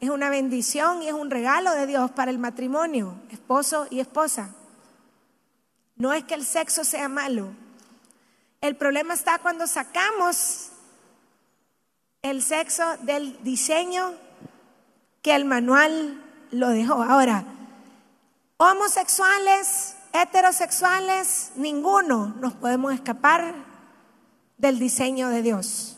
Es 0.00 0.10
una 0.10 0.30
bendición 0.30 1.02
y 1.02 1.08
es 1.08 1.14
un 1.14 1.30
regalo 1.30 1.72
de 1.72 1.86
Dios 1.86 2.10
para 2.10 2.30
el 2.30 2.38
matrimonio, 2.38 3.14
esposo 3.30 3.86
y 3.90 4.00
esposa. 4.00 4.54
No 5.96 6.12
es 6.12 6.24
que 6.24 6.34
el 6.34 6.44
sexo 6.44 6.84
sea 6.84 7.08
malo. 7.08 7.48
El 8.60 8.76
problema 8.76 9.14
está 9.14 9.38
cuando 9.38 9.66
sacamos 9.66 10.70
el 12.22 12.42
sexo 12.42 12.96
del 13.02 13.42
diseño 13.44 14.14
que 15.22 15.34
el 15.36 15.44
manual 15.44 16.24
lo 16.50 16.68
dejó. 16.70 17.02
Ahora, 17.02 17.44
homosexuales, 18.56 19.94
heterosexuales, 20.12 21.52
ninguno 21.54 22.34
nos 22.40 22.54
podemos 22.54 22.92
escapar 22.92 23.54
del 24.56 24.80
diseño 24.80 25.28
de 25.28 25.42
Dios. 25.42 25.96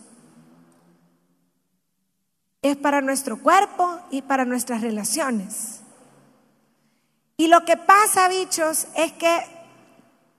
Es 2.61 2.77
para 2.77 3.01
nuestro 3.01 3.43
cuerpo 3.43 3.99
y 4.11 4.21
para 4.21 4.45
nuestras 4.45 4.83
relaciones. 4.83 5.81
Y 7.39 7.47
lo 7.47 7.65
que 7.65 7.79
pasa, 7.79 8.29
bichos, 8.29 8.87
es 8.95 9.13
que 9.13 9.47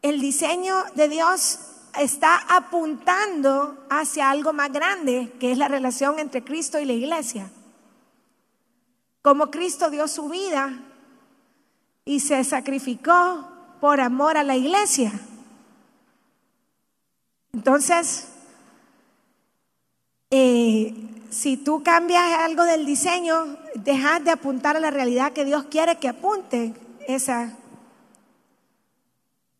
el 0.03 0.21
diseño 0.21 0.83
de 0.93 1.09
Dios 1.09 1.70
está 1.99 2.37
apuntando 2.55 3.85
hacia 3.89 4.29
algo 4.29 4.53
más 4.53 4.71
grande, 4.71 5.31
que 5.39 5.51
es 5.51 5.57
la 5.57 5.67
relación 5.67 6.19
entre 6.19 6.43
Cristo 6.43 6.79
y 6.79 6.85
la 6.85 6.93
iglesia. 6.93 7.49
Como 9.21 9.51
Cristo 9.51 9.89
dio 9.89 10.07
su 10.07 10.29
vida 10.29 10.73
y 12.05 12.19
se 12.19 12.43
sacrificó 12.43 13.47
por 13.79 14.01
amor 14.01 14.37
a 14.37 14.43
la 14.43 14.55
iglesia. 14.55 15.11
Entonces, 17.53 18.27
eh, 20.29 20.93
si 21.29 21.57
tú 21.57 21.83
cambias 21.83 22.23
algo 22.39 22.63
del 22.63 22.85
diseño, 22.85 23.57
dejas 23.75 24.23
de 24.23 24.31
apuntar 24.31 24.77
a 24.77 24.79
la 24.79 24.91
realidad 24.91 25.33
que 25.33 25.45
Dios 25.45 25.65
quiere 25.65 25.97
que 25.97 26.07
apunte 26.07 26.73
esa, 27.07 27.57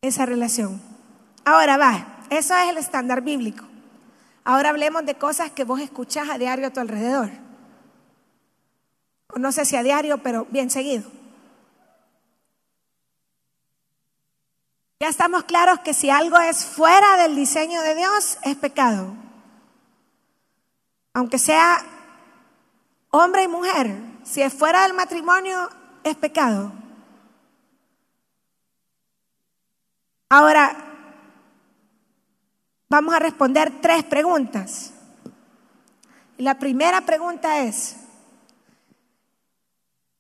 esa 0.02 0.26
relación. 0.26 0.82
Ahora 1.44 1.78
va, 1.78 2.21
eso 2.32 2.56
es 2.56 2.70
el 2.70 2.78
estándar 2.78 3.22
bíblico. 3.22 3.66
Ahora 4.46 4.70
hablemos 4.70 5.06
de 5.06 5.16
cosas 5.16 5.52
que 5.52 5.66
vos 5.66 5.82
escuchás 5.82 6.30
a 6.30 6.38
diario 6.38 6.68
a 6.68 6.70
tu 6.72 6.80
alrededor. 6.80 7.30
No 9.36 9.52
sé 9.52 9.66
si 9.66 9.76
a 9.76 9.84
diario, 9.84 10.18
pero 10.24 10.46
bien 10.46 10.70
seguido. 10.70 11.12
Ya 15.02 15.10
estamos 15.10 15.44
claros 15.44 15.80
que 15.80 15.94
si 15.94 16.10
algo 16.10 16.40
es 16.40 16.64
fuera 16.64 17.18
del 17.18 17.36
diseño 17.36 17.82
de 17.82 17.96
Dios, 17.96 18.38
es 18.44 18.56
pecado. 18.56 19.14
Aunque 21.14 21.38
sea 21.38 21.84
hombre 23.10 23.44
y 23.44 23.48
mujer, 23.50 23.94
si 24.24 24.42
es 24.42 24.54
fuera 24.54 24.84
del 24.84 24.94
matrimonio, 24.94 25.70
es 26.06 26.16
pecado. 26.16 26.72
Ahora, 30.30 30.91
vamos 32.92 33.16
a 33.16 33.20
responder 33.20 33.72
tres 33.82 34.04
preguntas. 34.04 34.92
La 36.38 36.60
primera 36.60 37.00
pregunta 37.00 37.62
es, 37.62 37.96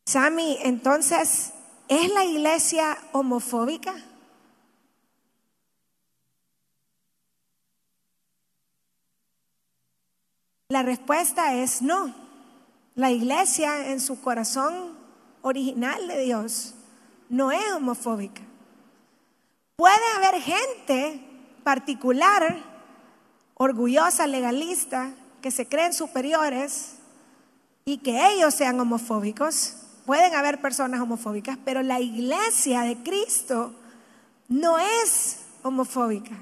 Sami, 0.05 0.57
entonces, 0.61 1.51
¿es 1.89 2.13
la 2.13 2.23
iglesia 2.23 2.97
homofóbica? 3.11 3.93
La 10.69 10.83
respuesta 10.83 11.55
es 11.55 11.81
no. 11.81 12.15
La 12.95 13.11
iglesia 13.11 13.89
en 13.89 13.99
su 13.99 14.21
corazón 14.21 14.97
original 15.41 16.07
de 16.07 16.21
Dios 16.21 16.73
no 17.27 17.51
es 17.51 17.69
homofóbica. 17.73 18.41
Puede 19.75 20.05
haber 20.15 20.41
gente 20.41 21.30
particular, 21.63 22.57
orgullosa, 23.55 24.27
legalista, 24.27 25.11
que 25.41 25.51
se 25.51 25.67
creen 25.67 25.93
superiores 25.93 26.93
y 27.85 27.97
que 27.97 28.33
ellos 28.33 28.53
sean 28.53 28.79
homofóbicos. 28.79 29.75
Pueden 30.05 30.35
haber 30.35 30.61
personas 30.61 31.01
homofóbicas, 31.01 31.57
pero 31.63 31.81
la 31.83 31.99
iglesia 31.99 32.81
de 32.81 32.97
Cristo 32.97 33.73
no 34.47 34.77
es 34.79 35.45
homofóbica. 35.63 36.35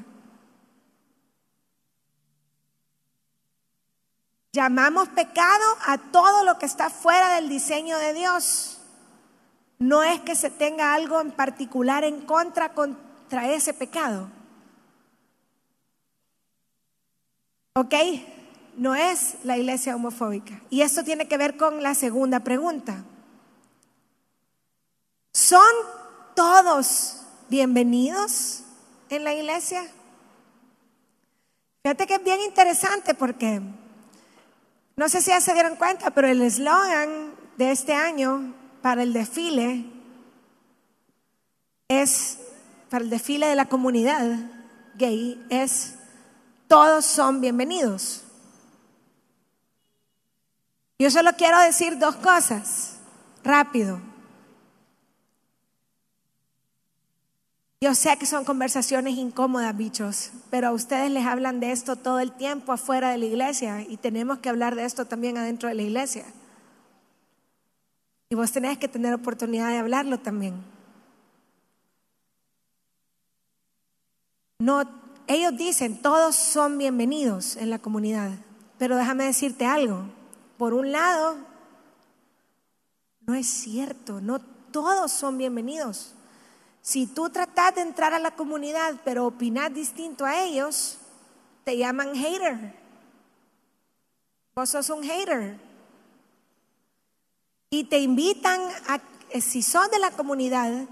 Llamamos 4.51 5.07
pecado 5.09 5.65
a 5.85 5.97
todo 5.97 6.43
lo 6.43 6.57
que 6.57 6.65
está 6.65 6.89
fuera 6.89 7.35
del 7.35 7.49
diseño 7.49 7.97
de 7.97 8.13
Dios. 8.13 8.81
No 9.77 10.03
es 10.03 10.19
que 10.21 10.35
se 10.35 10.49
tenga 10.49 10.93
algo 10.93 11.21
en 11.21 11.31
particular 11.31 12.03
en 12.03 12.21
contra 12.25 12.73
contra 12.73 13.51
ese 13.51 13.73
pecado. 13.73 14.27
¿Ok? 17.79 17.95
no 18.79 18.95
es 18.95 19.36
la 19.43 19.57
iglesia 19.57 19.95
homofóbica. 19.95 20.62
Y 20.69 20.81
esto 20.81 21.03
tiene 21.03 21.27
que 21.27 21.38
ver 21.38 21.57
con 21.57 21.83
la 21.83 21.93
segunda 21.93 22.39
pregunta. 22.39 23.03
¿Son 25.33 25.62
todos 26.33 27.21
bienvenidos 27.50 28.63
en 29.09 29.25
la 29.25 29.33
iglesia? 29.33 29.83
Fíjate 31.83 32.07
que 32.07 32.15
es 32.15 32.24
bien 32.24 32.39
interesante 32.41 33.13
porque 33.13 33.62
no 34.95 35.09
sé 35.09 35.21
si 35.21 35.31
ya 35.31 35.41
se 35.41 35.53
dieron 35.53 35.75
cuenta, 35.75 36.12
pero 36.12 36.29
el 36.29 36.41
eslogan 36.41 37.33
de 37.57 37.71
este 37.71 37.93
año 37.93 38.53
para 38.81 39.03
el 39.03 39.12
desfile 39.12 39.86
es, 41.89 42.39
para 42.89 43.03
el 43.03 43.09
desfile 43.09 43.48
de 43.48 43.55
la 43.55 43.65
comunidad 43.65 44.38
gay, 44.95 45.45
es 45.50 45.99
todos 46.69 47.03
son 47.03 47.41
bienvenidos. 47.41 48.21
Yo 50.99 51.09
solo 51.09 51.31
quiero 51.35 51.59
decir 51.59 51.97
dos 51.97 52.15
cosas, 52.17 52.99
rápido. 53.43 53.99
Yo 57.81 57.95
sé 57.95 58.15
que 58.17 58.27
son 58.27 58.45
conversaciones 58.45 59.15
incómodas, 59.17 59.75
bichos, 59.75 60.31
pero 60.51 60.67
a 60.67 60.71
ustedes 60.71 61.09
les 61.09 61.25
hablan 61.25 61.59
de 61.59 61.71
esto 61.71 61.95
todo 61.95 62.19
el 62.19 62.33
tiempo 62.33 62.71
afuera 62.71 63.09
de 63.09 63.17
la 63.17 63.25
iglesia 63.25 63.81
y 63.81 63.97
tenemos 63.97 64.38
que 64.38 64.49
hablar 64.49 64.75
de 64.75 64.85
esto 64.85 65.05
también 65.05 65.38
adentro 65.39 65.69
de 65.69 65.75
la 65.75 65.81
iglesia. 65.81 66.25
Y 68.29 68.35
vos 68.35 68.51
tenés 68.51 68.77
que 68.77 68.88
tener 68.88 69.13
oportunidad 69.15 69.69
de 69.69 69.77
hablarlo 69.77 70.19
también. 70.19 70.63
No, 74.59 74.83
ellos 75.29 75.55
dicen, 75.55 76.01
todos 76.01 76.36
son 76.36 76.79
bienvenidos 76.79 77.55
en 77.55 77.69
la 77.69 77.77
comunidad, 77.77 78.31
pero 78.79 78.98
déjame 78.98 79.25
decirte 79.25 79.63
algo. 79.63 80.05
Por 80.57 80.74
un 80.74 80.91
lado, 80.91 81.38
no 83.27 83.36
es 83.36 83.45
cierto, 83.48 84.21
no 84.21 84.39
todos 84.39 85.12
son 85.12 85.38
bienvenidos. 85.38 86.15
Si 86.81 87.05
tú 87.05 87.29
tratas 87.29 87.75
de 87.75 87.81
entrar 87.81 88.12
a 88.15 88.19
la 88.19 88.31
comunidad 88.31 88.95
pero 89.05 89.27
opinas 89.27 89.71
distinto 89.71 90.25
a 90.25 90.41
ellos, 90.41 90.98
te 91.63 91.77
llaman 91.77 92.15
hater. 92.15 92.74
Vos 94.55 94.71
sos 94.71 94.89
un 94.89 95.03
hater. 95.03 95.59
Y 97.69 97.83
te 97.83 98.00
invitan 98.00 98.59
a, 98.88 99.00
si 99.41 99.62
sos 99.62 99.91
de 99.91 100.00
la 100.00 100.09
comunidad, 100.09 100.88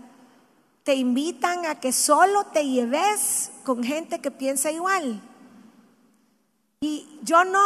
te 0.88 0.96
invitan 0.96 1.66
a 1.66 1.82
que 1.82 1.92
solo 1.92 2.46
te 2.46 2.66
lleves 2.66 3.52
con 3.66 3.84
gente 3.84 4.20
que 4.20 4.32
piensa 4.32 4.72
igual. 4.72 5.22
Y 6.80 7.20
yo 7.24 7.44
no, 7.44 7.62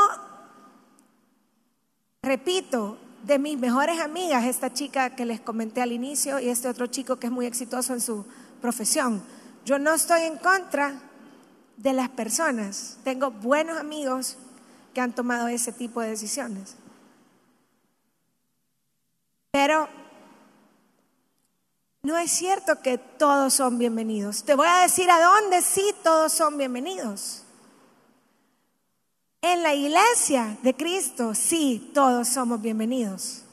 repito, 2.24 2.98
de 3.22 3.38
mis 3.38 3.60
mejores 3.60 4.00
amigas, 4.00 4.46
esta 4.46 4.74
chica 4.74 5.12
que 5.12 5.28
les 5.28 5.40
comenté 5.40 5.84
al 5.84 5.92
inicio 5.92 6.40
y 6.40 6.50
este 6.50 6.68
otro 6.68 6.88
chico 6.88 7.18
que 7.18 7.28
es 7.28 7.32
muy 7.32 7.46
exitoso 7.46 7.94
en 7.94 8.02
su 8.02 8.26
profesión. 8.60 9.22
Yo 9.66 9.78
no 9.78 9.94
estoy 9.94 10.24
en 10.24 10.40
contra 10.40 11.00
de 11.78 11.94
las 11.94 12.10
personas. 12.10 12.98
Tengo 13.04 13.30
buenos 13.30 13.78
amigos 13.78 14.36
que 14.96 15.02
han 15.02 15.14
tomado 15.14 15.48
ese 15.48 15.72
tipo 15.72 16.02
de 16.02 16.10
decisiones. 16.10 16.76
Pero 19.52 20.01
no 22.04 22.18
es 22.18 22.32
cierto 22.32 22.82
que 22.82 22.98
todos 22.98 23.54
son 23.54 23.78
bienvenidos. 23.78 24.44
Te 24.44 24.56
voy 24.56 24.68
a 24.68 24.82
decir 24.82 25.10
a 25.12 25.22
dónde 25.22 25.62
sí 25.62 25.94
todos 26.04 26.32
son 26.32 26.58
bienvenidos. 26.58 27.44
En 29.42 29.64
la 29.64 29.74
iglesia 29.74 30.58
de 30.64 30.76
Cristo, 30.76 31.36
sí, 31.36 31.92
todos 31.94 32.28
somos 32.28 32.62
bienvenidos. 32.62 33.44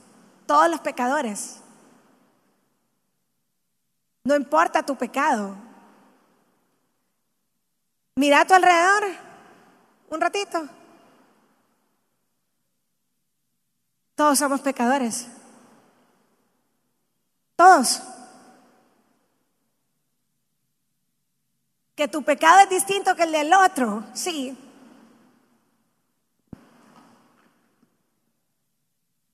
Todos 0.47 0.71
los 0.71 0.81
pecadores. 0.81 1.57
No 4.25 4.35
importa 4.35 4.85
tu 4.85 4.97
pecado. 4.97 5.55
Mira 8.17 8.41
a 8.41 8.47
tu 8.47 8.55
alrededor 8.55 9.05
un 10.11 10.21
ratito. 10.21 10.69
Todos 14.15 14.39
somos 14.39 14.61
pecadores. 14.63 15.27
Todos. 17.57 18.03
Que 21.99 22.07
tu 22.07 22.23
pecado 22.23 22.61
es 22.61 22.71
distinto 22.71 23.17
que 23.17 23.25
el 23.25 23.33
del 23.33 23.53
otro, 23.53 24.05
sí, 24.15 24.57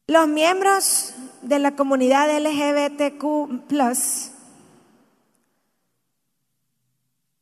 Los 0.06 0.28
miembros 0.28 1.12
de 1.42 1.58
la 1.58 1.76
comunidad 1.76 2.28
LGBTQ, 2.38 3.24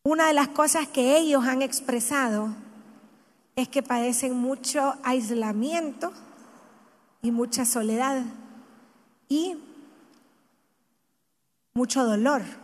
una 0.05 0.27
de 0.27 0.33
las 0.33 0.49
cosas 0.49 0.89
que 0.89 1.19
ellos 1.19 1.45
han 1.45 1.63
expresado 1.63 2.55
es 3.57 3.69
que 3.69 3.83
padecen 3.83 4.35
mucho 4.37 4.97
aislamiento 5.05 6.13
y 7.21 7.31
mucha 7.31 7.65
soledad 7.65 8.23
y 9.29 9.57
mucho 11.75 12.05
dolor. 12.05 12.62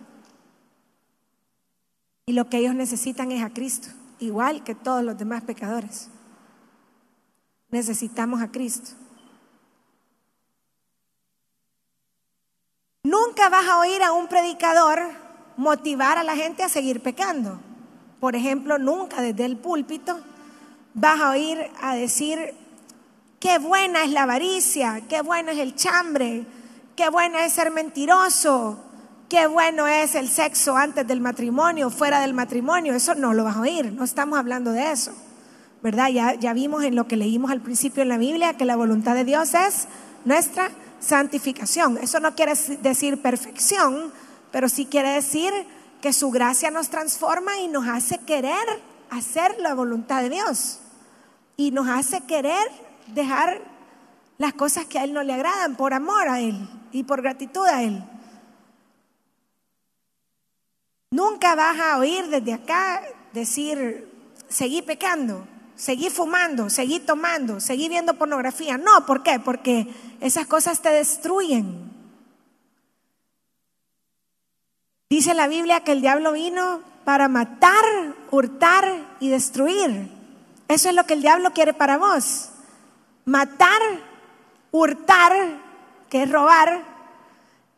Y 2.29 2.33
lo 2.35 2.51
que 2.51 2.59
ellos 2.59 2.75
necesitan 2.75 3.33
es 3.33 3.43
a 3.43 3.49
Cristo, 3.49 3.89
igual 4.19 4.63
que 4.63 4.75
todos 4.75 5.03
los 5.03 5.17
demás 5.17 5.45
pecadores. 5.45 6.11
Necesitamos 7.71 8.43
a 8.43 8.53
Cristo. 8.53 8.91
Nunca 13.03 13.49
vas 13.49 13.67
a 13.67 13.79
oír 13.79 14.03
a 14.03 14.13
un 14.13 14.29
predicador 14.29 15.01
motivar 15.57 16.19
a 16.19 16.23
la 16.23 16.37
gente 16.37 16.63
a 16.63 16.69
seguir 16.69 17.03
pecando. 17.03 17.59
Por 18.21 18.37
ejemplo, 18.37 18.77
nunca 18.77 19.23
desde 19.23 19.47
el 19.47 19.57
púlpito 19.57 20.21
vas 20.93 21.23
a 21.23 21.31
oír 21.31 21.59
a 21.81 21.95
decir, 21.95 22.55
qué 23.41 23.59
buena 23.59 24.05
es 24.05 24.11
la 24.11 24.25
avaricia, 24.25 25.03
qué 25.09 25.23
bueno 25.23 25.51
es 25.51 25.59
el 25.61 25.75
chambre, 25.75 26.45
qué 26.95 27.09
bueno 27.09 27.39
es 27.39 27.55
ser 27.55 27.71
mentiroso, 27.71 28.85
qué 29.29 29.47
bueno 29.47 29.87
es 29.87 30.15
el 30.15 30.29
sexo 30.29 30.77
antes 30.77 31.07
del 31.07 31.21
matrimonio, 31.21 31.91
fuera 31.91 32.21
del 32.21 32.35
matrimonio. 32.35 32.95
Eso 32.95 33.15
no 33.15 33.35
lo 33.35 33.45
vas 33.45 33.57
a 33.57 33.61
oír, 33.61 33.93
no 33.93 34.05
estamos 34.05 34.39
hablando 34.39 34.73
de 34.73 34.91
eso. 34.91 35.13
¿Verdad? 35.83 36.09
Ya, 36.09 36.53
vimos 36.55 36.83
en 36.83 36.97
lo 36.97 37.07
que 37.07 37.17
leímos 37.17 37.53
al 37.53 37.61
principio 37.61 38.03
en 38.03 38.09
la 38.09 38.19
Biblia 38.19 38.55
que 38.55 38.65
la 38.65 38.75
voluntad 38.75 39.15
de 39.15 39.25
Dios 39.25 39.55
es 39.55 39.87
nuestra 40.25 40.71
santificación. 40.99 41.99
Eso 41.99 42.19
no 42.19 42.35
quiere 42.35 42.55
decir 42.83 43.23
perfección, 43.23 44.13
pero 44.51 44.69
sí 44.69 44.87
quiere 44.87 45.11
decir 45.11 45.53
que 46.01 46.13
su 46.13 46.31
gracia 46.31 46.73
nos 46.73 46.89
transforma 46.89 47.59
y 47.59 47.69
nos 47.69 47.87
hace 47.87 48.19
querer 48.19 48.67
hacer 49.11 49.57
la 49.61 49.75
voluntad 49.75 50.23
de 50.23 50.31
Dios. 50.31 50.81
Y 51.57 51.71
nos 51.71 51.89
hace 51.89 52.23
querer 52.23 52.67
dejar 53.15 53.61
las 54.39 54.55
cosas 54.55 54.87
que 54.87 54.99
a 54.99 55.05
Él 55.05 55.13
no 55.13 55.23
le 55.23 55.35
agradan 55.35 55.77
por 55.77 55.95
amor 55.95 56.29
a 56.29 56.41
Él 56.41 56.57
y 56.91 57.05
por 57.05 57.23
gratitud 57.23 57.67
a 57.67 57.85
Él. 57.85 58.03
Nunca 61.11 61.55
vas 61.55 61.79
a 61.81 61.99
oír 61.99 62.29
desde 62.29 62.53
acá 62.53 63.03
decir, 63.33 64.09
seguí 64.49 64.83
pecando, 64.83 65.47
seguí 65.75 66.11
fumando, 66.11 66.69
seguí 66.69 67.01
tomando, 67.01 67.61
seguí 67.61 67.89
viendo 67.89 68.15
pornografía. 68.15 68.77
No, 68.77 69.07
¿por 69.07 69.23
qué? 69.23 69.41
Porque 69.41 69.87
esas 70.21 70.47
cosas 70.47 70.83
te 70.83 70.91
destruyen. 70.91 71.89
Dice 75.09 75.33
la 75.33 75.49
Biblia 75.49 75.85
que 75.85 75.93
el 75.93 76.03
diablo 76.03 76.33
vino 76.33 76.83
para 77.05 77.29
matar, 77.29 77.85
hurtar 78.31 79.17
y 79.21 79.31
destruir. 79.31 80.11
Eso 80.69 80.91
es 80.91 80.95
lo 80.95 81.05
que 81.07 81.15
el 81.15 81.23
diablo 81.23 81.53
quiere 81.55 81.73
para 81.73 81.97
vos. 81.97 82.51
Matar, 83.25 83.81
hurtar, 84.71 85.33
que 86.11 86.25
es 86.25 86.31
robar, 86.31 86.85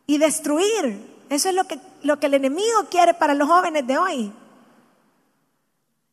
y 0.08 0.18
destruir. 0.18 1.24
Eso 1.28 1.50
es 1.50 1.54
lo 1.54 1.68
que, 1.68 1.78
lo 2.02 2.18
que 2.18 2.26
el 2.26 2.34
enemigo 2.34 2.86
quiere 2.90 3.14
para 3.14 3.34
los 3.34 3.48
jóvenes 3.48 3.86
de 3.86 3.98
hoy. 3.98 4.32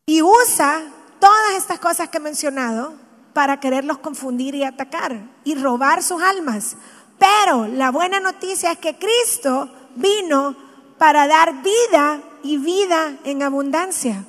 Y 0.06 0.22
usa 0.22 0.84
todas 1.20 1.56
estas 1.58 1.80
cosas 1.80 2.10
que 2.10 2.18
he 2.18 2.22
mencionado 2.22 2.94
para 3.34 3.60
quererlos 3.60 4.00
confundir 4.00 4.56
y 4.56 4.64
atacar 4.64 5.20
y 5.44 5.56
robar 5.56 6.02
sus 6.02 6.22
almas. 6.22 6.78
Pero 7.20 7.68
la 7.68 7.92
buena 7.92 8.20
noticia 8.20 8.72
es 8.72 8.78
que 8.80 8.98
Cristo 8.98 9.70
vino 9.96 10.56
para 10.98 11.28
dar 11.28 11.62
vida 11.62 12.22
y 12.44 12.58
vida 12.58 13.18
en 13.24 13.44
abundancia. 13.44 14.26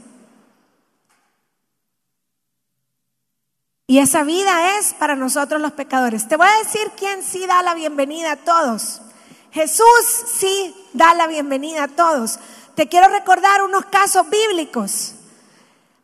Y 3.87 4.01
esa 4.01 4.23
vida 4.23 4.79
es 4.79 4.93
para 4.93 5.17
nosotros 5.17 5.63
los 5.63 5.73
pecadores. 5.73 6.29
Te 6.29 6.37
voy 6.37 6.47
a 6.47 6.63
decir 6.63 6.91
quién 6.97 7.23
sí 7.23 7.47
da 7.47 7.63
la 7.63 7.75
bienvenida 7.75 8.33
a 8.33 8.37
todos. 8.37 9.01
Jesús 9.51 9.87
sí 10.27 10.75
da 10.93 11.15
la 11.15 11.27
bienvenida 11.27 11.85
a 11.85 11.89
todos. 11.89 12.39
Te 12.75 12.89
quiero 12.89 13.09
recordar 13.09 13.63
unos 13.63 13.87
casos 13.87 14.29
bíblicos. 14.29 15.15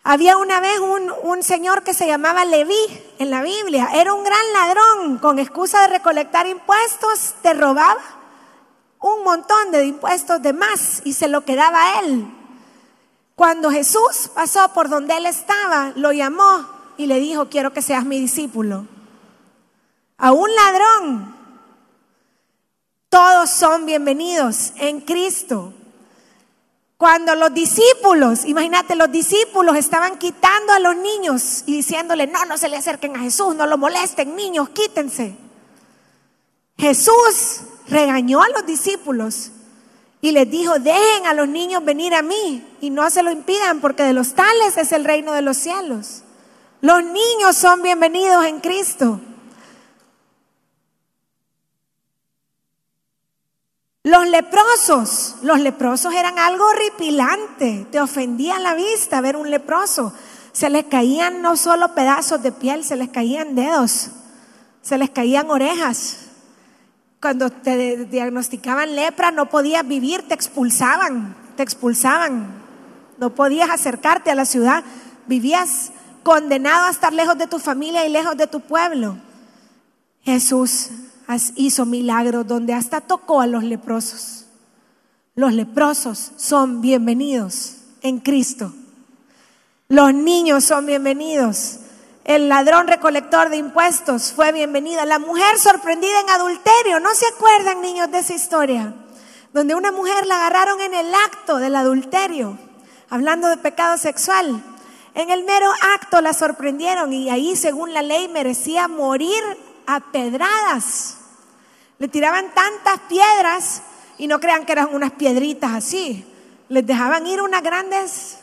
Había 0.03 0.37
una 0.37 0.61
vez 0.61 0.79
un, 0.81 1.13
un, 1.23 1.43
señor 1.43 1.83
que 1.83 1.95
se 1.95 2.07
llamaba 2.07 2.45
Leví 2.45 2.75
en 3.19 3.31
la 3.31 3.43
Biblia. 3.43 3.89
Era 3.95 4.13
un 4.13 4.23
gran 4.23 4.53
ladrón. 4.53 5.19
Con 5.19 5.39
excusa 5.39 5.81
de 5.83 5.89
recolectar 5.89 6.47
impuestos, 6.47 7.35
te 7.43 7.55
robaba 7.55 8.01
un 9.01 9.23
montón 9.23 9.71
de 9.71 9.87
impuestos 9.87 10.41
de 10.41 10.53
más 10.53 11.03
y 11.05 11.13
se 11.13 11.29
lo 11.29 11.45
quedaba 11.45 11.79
a 11.79 12.01
él. 12.01 12.27
Cuando 13.35 13.71
Jesús 13.71 14.31
pasó 14.35 14.69
por 14.73 14.89
donde 14.89 15.17
él 15.17 15.27
estaba, 15.27 15.93
lo 15.97 16.13
llamó 16.13 16.67
y 16.97 17.07
le 17.07 17.19
dijo, 17.19 17.49
quiero 17.49 17.73
que 17.73 17.83
seas 17.83 18.05
mi 18.05 18.19
discípulo. 18.19 18.87
A 20.17 20.33
un 20.33 20.49
ladrón. 20.55 21.34
Todos 23.15 23.49
son 23.49 23.87
bienvenidos 23.87 24.73
en 24.75 25.01
Cristo. 25.01 25.73
Cuando 26.97 27.37
los 27.37 27.55
discípulos, 27.55 28.45
imagínate, 28.45 28.97
los 28.97 29.13
discípulos 29.13 29.77
estaban 29.77 30.19
quitando 30.19 30.73
a 30.73 30.81
los 30.81 30.97
niños 30.97 31.63
y 31.65 31.77
diciéndole, 31.77 32.27
no, 32.27 32.45
no 32.47 32.59
se 32.59 32.69
le 32.69 32.77
acerquen 32.77 33.15
a 33.15 33.21
Jesús, 33.21 33.55
no 33.55 33.69
lo 33.69 33.79
molesten, 33.79 34.35
niños, 34.35 34.71
quítense. 34.71 35.37
Jesús 36.77 37.61
regañó 37.87 38.43
a 38.43 38.49
los 38.49 38.67
discípulos 38.67 39.53
y 40.21 40.33
les 40.33 40.51
dijo, 40.51 40.81
dejen 40.81 41.27
a 41.29 41.35
los 41.35 41.47
niños 41.47 41.85
venir 41.85 42.17
a 42.17 42.23
mí 42.23 42.67
y 42.81 42.91
no 42.91 43.09
se 43.11 43.23
lo 43.23 43.31
impidan 43.31 43.81
porque 43.81 44.03
de 44.03 44.13
los 44.13 44.35
tales 44.35 44.77
es 44.77 44.91
el 44.91 45.05
reino 45.05 45.31
de 45.31 45.43
los 45.43 45.57
cielos. 45.57 46.25
Los 46.81 47.05
niños 47.05 47.57
son 47.57 47.81
bienvenidos 47.81 48.45
en 48.45 48.59
Cristo. 48.59 49.21
Los 54.07 54.29
leprosos, 54.29 55.37
los 55.41 55.61
leprosos 55.61 56.13
eran 56.13 56.39
algo 56.39 56.67
horripilante, 56.67 57.87
te 57.91 58.03
ofendía 58.03 58.59
la 58.59 58.75
vista 58.75 59.23
ver 59.23 59.35
un 59.35 59.51
leproso. 59.51 60.13
Se 60.53 60.69
les 60.69 60.85
caían 60.85 61.41
no 61.41 61.57
solo 61.57 61.95
pedazos 61.95 62.43
de 62.43 62.53
piel, 62.53 62.85
se 62.85 62.97
les 62.97 63.09
caían 63.09 63.55
dedos, 63.55 64.11
se 64.83 64.99
les 64.99 65.09
caían 65.09 65.51
orejas. 65.51 66.19
Cuando 67.19 67.49
te 67.49 68.05
diagnosticaban 68.05 68.95
lepra 68.95 69.31
no 69.31 69.49
podías 69.49 69.89
vivir, 69.89 70.29
te 70.29 70.35
expulsaban, 70.35 71.35
te 71.57 71.63
expulsaban. 71.63 72.63
No 73.17 73.35
podías 73.35 73.71
acercarte 73.71 74.31
a 74.31 74.35
la 74.35 74.45
ciudad, 74.45 74.85
vivías 75.27 75.93
condenado 76.23 76.85
a 76.85 76.91
estar 76.91 77.15
lejos 77.15 77.39
de 77.39 77.47
tu 77.47 77.59
familia 77.59 78.05
y 78.05 78.11
lejos 78.11 78.37
de 78.37 78.49
tu 78.49 78.61
pueblo. 78.61 79.17
Jesús 80.25 80.91
hizo 81.57 81.87
milagros 81.87 82.47
donde 82.47 82.75
hasta 82.75 83.01
tocó 83.01 83.41
a 83.41 83.47
los 83.47 83.65
leprosos. 83.65 84.47
Los 85.35 85.53
leprosos 85.53 86.33
son 86.37 86.81
bienvenidos 86.81 87.77
en 88.03 88.21
Cristo. 88.21 88.73
Los 89.89 90.15
niños 90.15 90.65
son 90.65 90.87
bienvenidos. 90.87 91.81
El 92.25 92.49
ladrón 92.49 92.87
recolector 92.87 93.51
de 93.51 93.57
impuestos 93.57 94.33
fue 94.33 94.53
bienvenido. 94.53 95.05
La 95.05 95.19
mujer 95.19 95.59
sorprendida 95.59 96.21
en 96.21 96.31
adulterio. 96.31 97.01
¿No 97.01 97.15
se 97.15 97.27
acuerdan, 97.27 97.83
niños, 97.83 98.11
de 98.11 98.19
esa 98.19 98.35
historia? 98.35 98.95
Donde 99.53 99.75
una 99.75 99.93
mujer 99.93 100.27
la 100.27 100.37
agarraron 100.37 100.81
en 100.81 100.95
el 100.95 101.15
acto 101.15 101.59
del 101.59 101.77
adulterio, 101.77 102.59
hablando 103.11 103.49
de 103.49 103.57
pecado 103.57 103.99
sexual. 103.99 104.63
En 105.15 105.31
el 105.31 105.45
mero 105.45 105.71
acto 105.95 106.21
la 106.21 106.33
sorprendieron 106.33 107.13
y 107.13 107.29
ahí, 107.29 107.57
según 107.57 107.93
la 107.93 108.03
ley, 108.03 108.29
merecía 108.29 108.89
morir 108.89 109.43
a 109.87 110.01
pedradas. 110.13 111.19
Le 111.99 112.09
tiraban 112.09 112.53
tantas 112.55 113.01
piedras 113.09 113.83
y 114.19 114.27
no 114.27 114.41
crean 114.41 114.65
que 114.65 114.73
eran 114.73 114.95
unas 114.95 115.13
piedritas 115.13 115.73
así. 115.73 116.25
Les 116.69 116.87
dejaban 116.87 117.27
ir 117.27 117.41
unas 117.41 117.63
grandes 117.63 118.39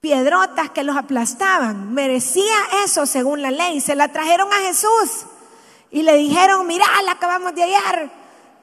piedrotas 0.00 0.70
que 0.70 0.84
los 0.84 0.96
aplastaban. 0.96 1.92
Merecía 1.92 2.56
eso 2.84 3.06
según 3.06 3.42
la 3.42 3.50
ley. 3.50 3.80
Se 3.80 3.94
la 3.94 4.08
trajeron 4.08 4.52
a 4.52 4.66
Jesús 4.66 5.26
y 5.90 6.02
le 6.02 6.16
dijeron, 6.16 6.66
mira, 6.66 6.86
la 7.04 7.12
acabamos 7.12 7.54
de 7.54 7.62
hallar 7.62 8.10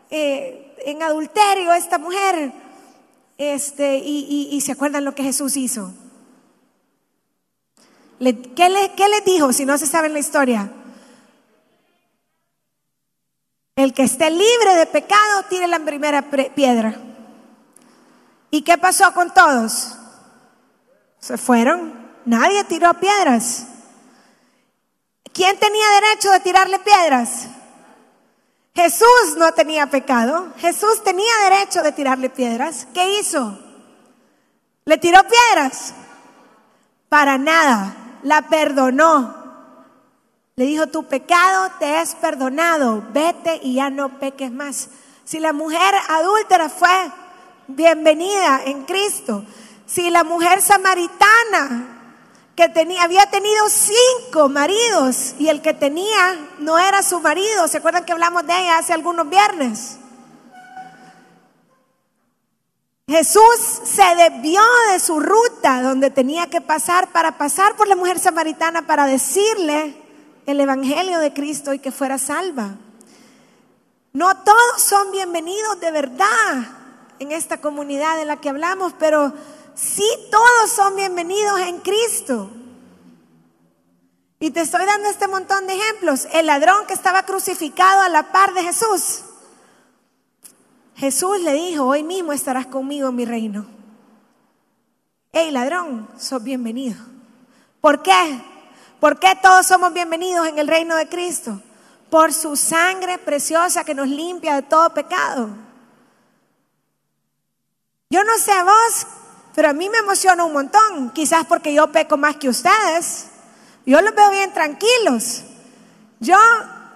eh, 0.10 0.76
en 0.86 1.04
adulterio 1.04 1.74
esta 1.74 1.98
mujer. 1.98 2.52
Este, 3.38 3.98
y, 3.98 4.60
se 4.62 4.72
acuerdan 4.72 5.06
lo 5.06 5.14
que 5.14 5.24
Jesús 5.24 5.58
hizo. 5.58 5.94
¿qué, 8.20 8.70
le, 8.70 8.94
¿Qué 8.94 9.08
les 9.10 9.26
dijo 9.26 9.54
si 9.54 9.64
no 9.64 9.78
se 9.78 9.86
sabe 9.86 10.10
la 10.10 10.18
historia? 10.18 10.72
El 13.78 13.94
que 13.94 14.04
esté 14.04 14.32
libre 14.32 14.76
de 14.76 14.88
pecado, 14.88 15.44
tire 15.50 15.68
la 15.68 15.78
primera 15.78 16.24
piedra. 16.24 16.96
¿Y 18.50 18.64
qué 18.64 18.76
pasó 18.80 19.14
con 19.14 19.32
todos? 19.32 19.96
Se 21.20 21.38
fueron. 21.38 21.94
Nadie 22.26 22.64
tiró 22.64 22.92
piedras. 22.96 23.68
¿Quién 25.32 25.60
tenía 25.60 25.86
derecho 26.02 26.32
de 26.32 26.40
tirarle 26.40 26.80
piedras? 26.80 27.50
Jesús 28.74 29.36
no 29.38 29.52
tenía 29.52 29.86
pecado. 29.92 30.48
Jesús 30.58 31.04
tenía 31.04 31.32
derecho 31.48 31.84
de 31.84 31.92
tirarle 31.92 32.32
piedras. 32.32 32.88
¿Qué 32.96 33.20
hizo? 33.20 33.60
¿Le 34.86 34.98
tiró 34.98 35.20
piedras? 35.22 35.94
Para 37.10 37.38
nada. 37.38 37.96
La 38.24 38.42
perdonó. 38.42 39.37
Le 40.60 40.66
dijo, 40.66 40.88
tu 40.88 41.04
pecado 41.04 41.70
te 41.78 42.02
es 42.02 42.16
perdonado, 42.16 43.04
vete 43.14 43.60
y 43.62 43.76
ya 43.76 43.92
no 43.92 44.18
peques 44.18 44.52
más. 44.52 44.90
Si 45.24 45.40
la 45.40 45.54
mujer 45.54 45.94
adúltera 46.10 46.68
fue 46.68 46.90
bienvenida 47.68 48.62
en 48.66 48.84
Cristo, 48.86 49.46
si 49.86 50.10
la 50.10 50.24
mujer 50.24 50.64
samaritana 50.64 52.00
que 52.56 52.70
tenía, 52.70 53.04
había 53.04 53.28
tenido 53.28 53.70
cinco 53.70 54.50
maridos 54.50 55.36
y 55.38 55.50
el 55.50 55.62
que 55.62 55.76
tenía 55.76 56.36
no 56.58 56.80
era 56.80 57.04
su 57.04 57.20
marido, 57.20 57.68
¿se 57.68 57.78
acuerdan 57.78 58.04
que 58.04 58.14
hablamos 58.14 58.48
de 58.48 58.60
ella 58.60 58.80
hace 58.80 58.94
algunos 58.94 59.30
viernes? 59.30 60.00
Jesús 63.08 63.60
se 63.84 64.16
desvió 64.16 64.64
de 64.92 65.00
su 65.00 65.20
ruta 65.20 65.84
donde 65.84 66.10
tenía 66.10 66.48
que 66.48 66.62
pasar 66.62 67.10
para 67.10 67.38
pasar 67.38 67.76
por 67.76 67.88
la 67.88 67.96
mujer 67.96 68.18
samaritana 68.18 68.88
para 68.88 69.06
decirle 69.06 70.07
el 70.48 70.62
Evangelio 70.62 71.20
de 71.20 71.34
Cristo 71.34 71.74
y 71.74 71.80
que 71.80 71.92
fuera 71.92 72.18
salva. 72.18 72.78
No 74.14 74.44
todos 74.44 74.82
son 74.82 75.12
bienvenidos 75.12 75.80
de 75.82 75.92
verdad 75.92 76.68
en 77.20 77.34
esta 77.34 77.60
comunidad 77.60 78.18
de 78.18 78.26
la 78.26 78.38
que 78.38 78.50
hablamos, 78.50 78.94
pero 78.98 79.34
sí 79.76 80.08
todos 80.32 80.72
son 80.72 80.96
bienvenidos 80.96 81.60
en 81.60 81.80
Cristo. 81.82 82.50
Y 84.40 84.52
te 84.52 84.62
estoy 84.62 84.86
dando 84.86 85.10
este 85.10 85.28
montón 85.28 85.68
de 85.68 85.76
ejemplos. 85.76 86.28
El 86.32 86.46
ladrón 86.46 86.86
que 86.88 86.94
estaba 86.94 87.24
crucificado 87.24 88.02
a 88.02 88.10
la 88.10 88.32
par 88.32 88.54
de 88.54 88.64
Jesús. 88.64 89.24
Jesús 90.96 91.42
le 91.42 91.54
dijo, 91.54 91.84
hoy 91.84 92.04
mismo 92.04 92.32
estarás 92.32 92.68
conmigo 92.68 93.10
en 93.10 93.16
mi 93.16 93.26
reino. 93.26 93.68
Hey 95.34 95.52
ladrón, 95.52 96.08
sos 96.18 96.42
bienvenido. 96.42 96.96
¿Por 97.82 98.02
qué? 98.02 98.57
¿Por 99.00 99.20
qué 99.20 99.38
todos 99.42 99.68
somos 99.68 99.94
bienvenidos 99.94 100.48
en 100.48 100.58
el 100.58 100.68
reino 100.68 100.96
de 100.96 101.08
Cristo? 101.08 101.62
Por 102.10 102.34
su 102.34 102.56
sangre 102.56 103.20
preciosa 103.20 103.84
que 103.84 103.94
nos 103.94 104.08
limpia 104.08 104.56
de 104.56 104.64
todo 104.64 104.92
pecado. 104.92 105.50
Yo 108.10 108.24
no 108.24 108.38
sé 108.40 108.52
a 108.52 108.64
vos, 108.64 109.08
pero 109.54 109.70
a 109.70 109.74
mí 109.74 109.88
me 109.90 110.00
emociona 110.00 110.44
un 110.44 110.54
montón. 110.54 111.12
Quizás 111.12 111.46
porque 111.46 111.74
yo 111.76 111.92
peco 111.92 112.18
más 112.18 112.38
que 112.38 112.50
ustedes. 112.50 113.28
Yo 113.86 114.02
los 114.02 114.16
veo 114.16 114.32
bien 114.32 114.52
tranquilos. 114.52 115.44
Yo 116.20 116.38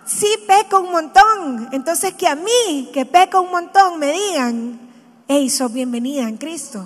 sí 0.03 0.27
peco 0.47 0.79
un 0.79 0.91
montón. 0.91 1.69
Entonces 1.71 2.15
que 2.15 2.27
a 2.27 2.35
mí, 2.35 2.89
que 2.91 3.05
peco 3.05 3.41
un 3.41 3.51
montón, 3.51 3.99
me 3.99 4.11
digan, 4.11 4.79
hey, 5.27 5.51
sos 5.51 5.71
bienvenida 5.71 6.23
en 6.23 6.37
Cristo. 6.37 6.83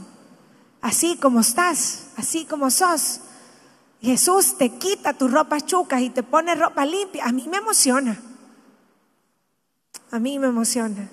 Así 0.82 1.16
como 1.16 1.40
estás, 1.40 2.08
así 2.18 2.44
como 2.44 2.70
sos. 2.70 3.22
Jesús 4.06 4.58
te 4.58 4.70
quita 4.70 5.14
tus 5.14 5.32
ropas 5.32 5.66
chucas 5.66 6.02
y 6.02 6.10
te 6.10 6.24
pone 6.24 6.56
ropa 6.56 6.86
limpia. 6.86 7.26
A 7.26 7.32
mí 7.32 7.48
me 7.50 7.58
emociona. 7.58 8.18
A 10.12 10.20
mí 10.20 10.40
me 10.40 10.48
emociona. 10.48 11.10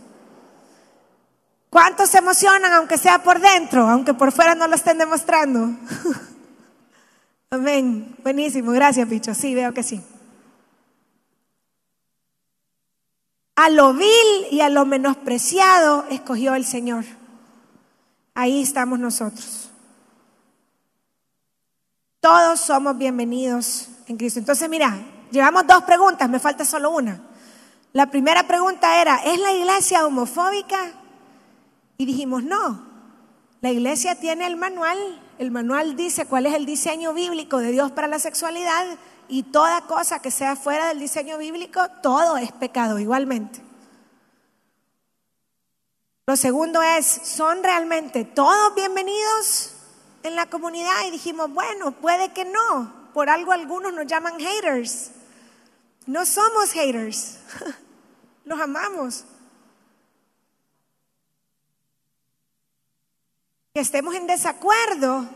¿Cuántos 1.70 2.10
se 2.10 2.18
emocionan 2.18 2.72
aunque 2.74 2.98
sea 2.98 3.22
por 3.22 3.40
dentro, 3.40 3.88
aunque 3.88 4.12
por 4.12 4.30
fuera 4.30 4.54
no 4.54 4.68
lo 4.68 4.74
estén 4.74 4.98
demostrando? 4.98 5.70
Amén. 7.50 8.14
Buenísimo. 8.22 8.72
Gracias, 8.72 9.08
bicho. 9.08 9.34
Sí, 9.34 9.54
veo 9.54 9.72
que 9.72 9.82
sí. 9.82 10.02
A 13.56 13.70
lo 13.70 13.94
vil 13.94 14.46
y 14.50 14.60
a 14.60 14.68
lo 14.68 14.84
menospreciado 14.84 16.04
escogió 16.10 16.54
el 16.54 16.64
Señor. 16.64 17.04
Ahí 18.34 18.62
estamos 18.62 18.98
nosotros. 18.98 19.61
Todos 22.22 22.60
somos 22.60 22.96
bienvenidos 22.96 23.88
en 24.06 24.16
Cristo. 24.16 24.38
Entonces, 24.38 24.70
mira, 24.70 24.96
llevamos 25.32 25.66
dos 25.66 25.82
preguntas, 25.82 26.30
me 26.30 26.38
falta 26.38 26.64
solo 26.64 26.92
una. 26.92 27.20
La 27.92 28.12
primera 28.12 28.46
pregunta 28.46 29.02
era, 29.02 29.16
¿es 29.24 29.40
la 29.40 29.52
iglesia 29.52 30.06
homofóbica? 30.06 30.92
Y 31.98 32.06
dijimos, 32.06 32.44
no, 32.44 32.80
la 33.60 33.72
iglesia 33.72 34.20
tiene 34.20 34.46
el 34.46 34.54
manual, 34.54 35.20
el 35.40 35.50
manual 35.50 35.96
dice 35.96 36.26
cuál 36.26 36.46
es 36.46 36.54
el 36.54 36.64
diseño 36.64 37.12
bíblico 37.12 37.58
de 37.58 37.72
Dios 37.72 37.90
para 37.90 38.06
la 38.06 38.20
sexualidad 38.20 38.86
y 39.26 39.42
toda 39.42 39.80
cosa 39.88 40.22
que 40.22 40.30
sea 40.30 40.54
fuera 40.54 40.86
del 40.90 41.00
diseño 41.00 41.38
bíblico, 41.38 41.80
todo 42.04 42.36
es 42.36 42.52
pecado 42.52 43.00
igualmente. 43.00 43.60
Lo 46.28 46.36
segundo 46.36 46.84
es, 46.84 47.04
¿son 47.04 47.64
realmente 47.64 48.24
todos 48.24 48.76
bienvenidos 48.76 49.71
en 50.22 50.36
la 50.36 50.46
comunidad? 50.46 51.04
Y 51.06 51.12
dijimos, 51.12 51.52
bueno, 51.52 51.92
puede 51.92 52.32
que 52.32 52.44
no. 52.44 53.10
Por 53.14 53.28
algo 53.28 53.52
algunos 53.52 53.92
nos 53.92 54.06
llaman 54.06 54.38
haters. 54.38 55.10
No 56.06 56.24
somos 56.26 56.72
haters. 56.72 57.38
Los 58.44 58.60
amamos. 58.60 59.24
Que 63.74 63.80
estemos 63.80 64.14
en 64.14 64.26
desacuerdo 64.26 65.28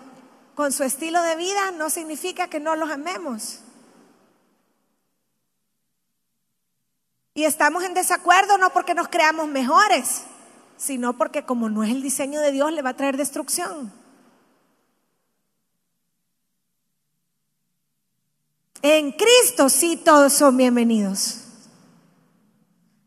con 0.56 0.72
su 0.72 0.82
estilo 0.82 1.22
de 1.22 1.36
vida 1.36 1.70
no 1.72 1.90
significa 1.90 2.48
que 2.48 2.60
no 2.60 2.74
los 2.76 2.90
amemos. 2.90 3.60
Y 7.34 7.44
estamos 7.44 7.84
en 7.84 7.92
desacuerdo 7.92 8.56
no 8.56 8.70
porque 8.70 8.94
nos 8.94 9.08
creamos 9.08 9.48
mejores, 9.48 10.22
sino 10.78 11.12
porque 11.12 11.44
como 11.44 11.68
no 11.68 11.84
es 11.84 11.90
el 11.90 12.02
diseño 12.02 12.40
de 12.40 12.52
Dios, 12.52 12.72
le 12.72 12.80
va 12.80 12.90
a 12.90 12.96
traer 12.96 13.18
destrucción. 13.18 13.92
En 18.88 19.10
Cristo 19.10 19.68
sí 19.68 19.96
todos 19.96 20.32
son 20.32 20.56
bienvenidos. 20.56 21.40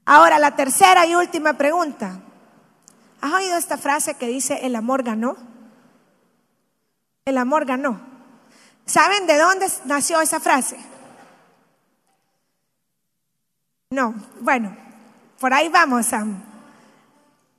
Ahora, 0.04 0.38
la 0.38 0.54
tercera 0.54 1.06
y 1.06 1.16
última 1.16 1.54
pregunta. 1.54 2.20
¿Has 3.22 3.32
oído 3.32 3.56
esta 3.56 3.78
frase 3.78 4.16
que 4.16 4.28
dice, 4.28 4.60
el 4.64 4.76
amor 4.76 5.04
ganó? 5.04 5.38
El 7.24 7.38
amor 7.38 7.64
ganó. 7.64 7.98
¿Saben 8.86 9.26
de 9.26 9.38
dónde 9.38 9.68
nació 9.86 10.20
esa 10.20 10.42
frase? 10.42 10.76
No, 13.92 14.16
bueno, 14.42 14.76
por 15.40 15.54
ahí 15.54 15.70
vamos, 15.70 16.08
Sam. 16.08 16.44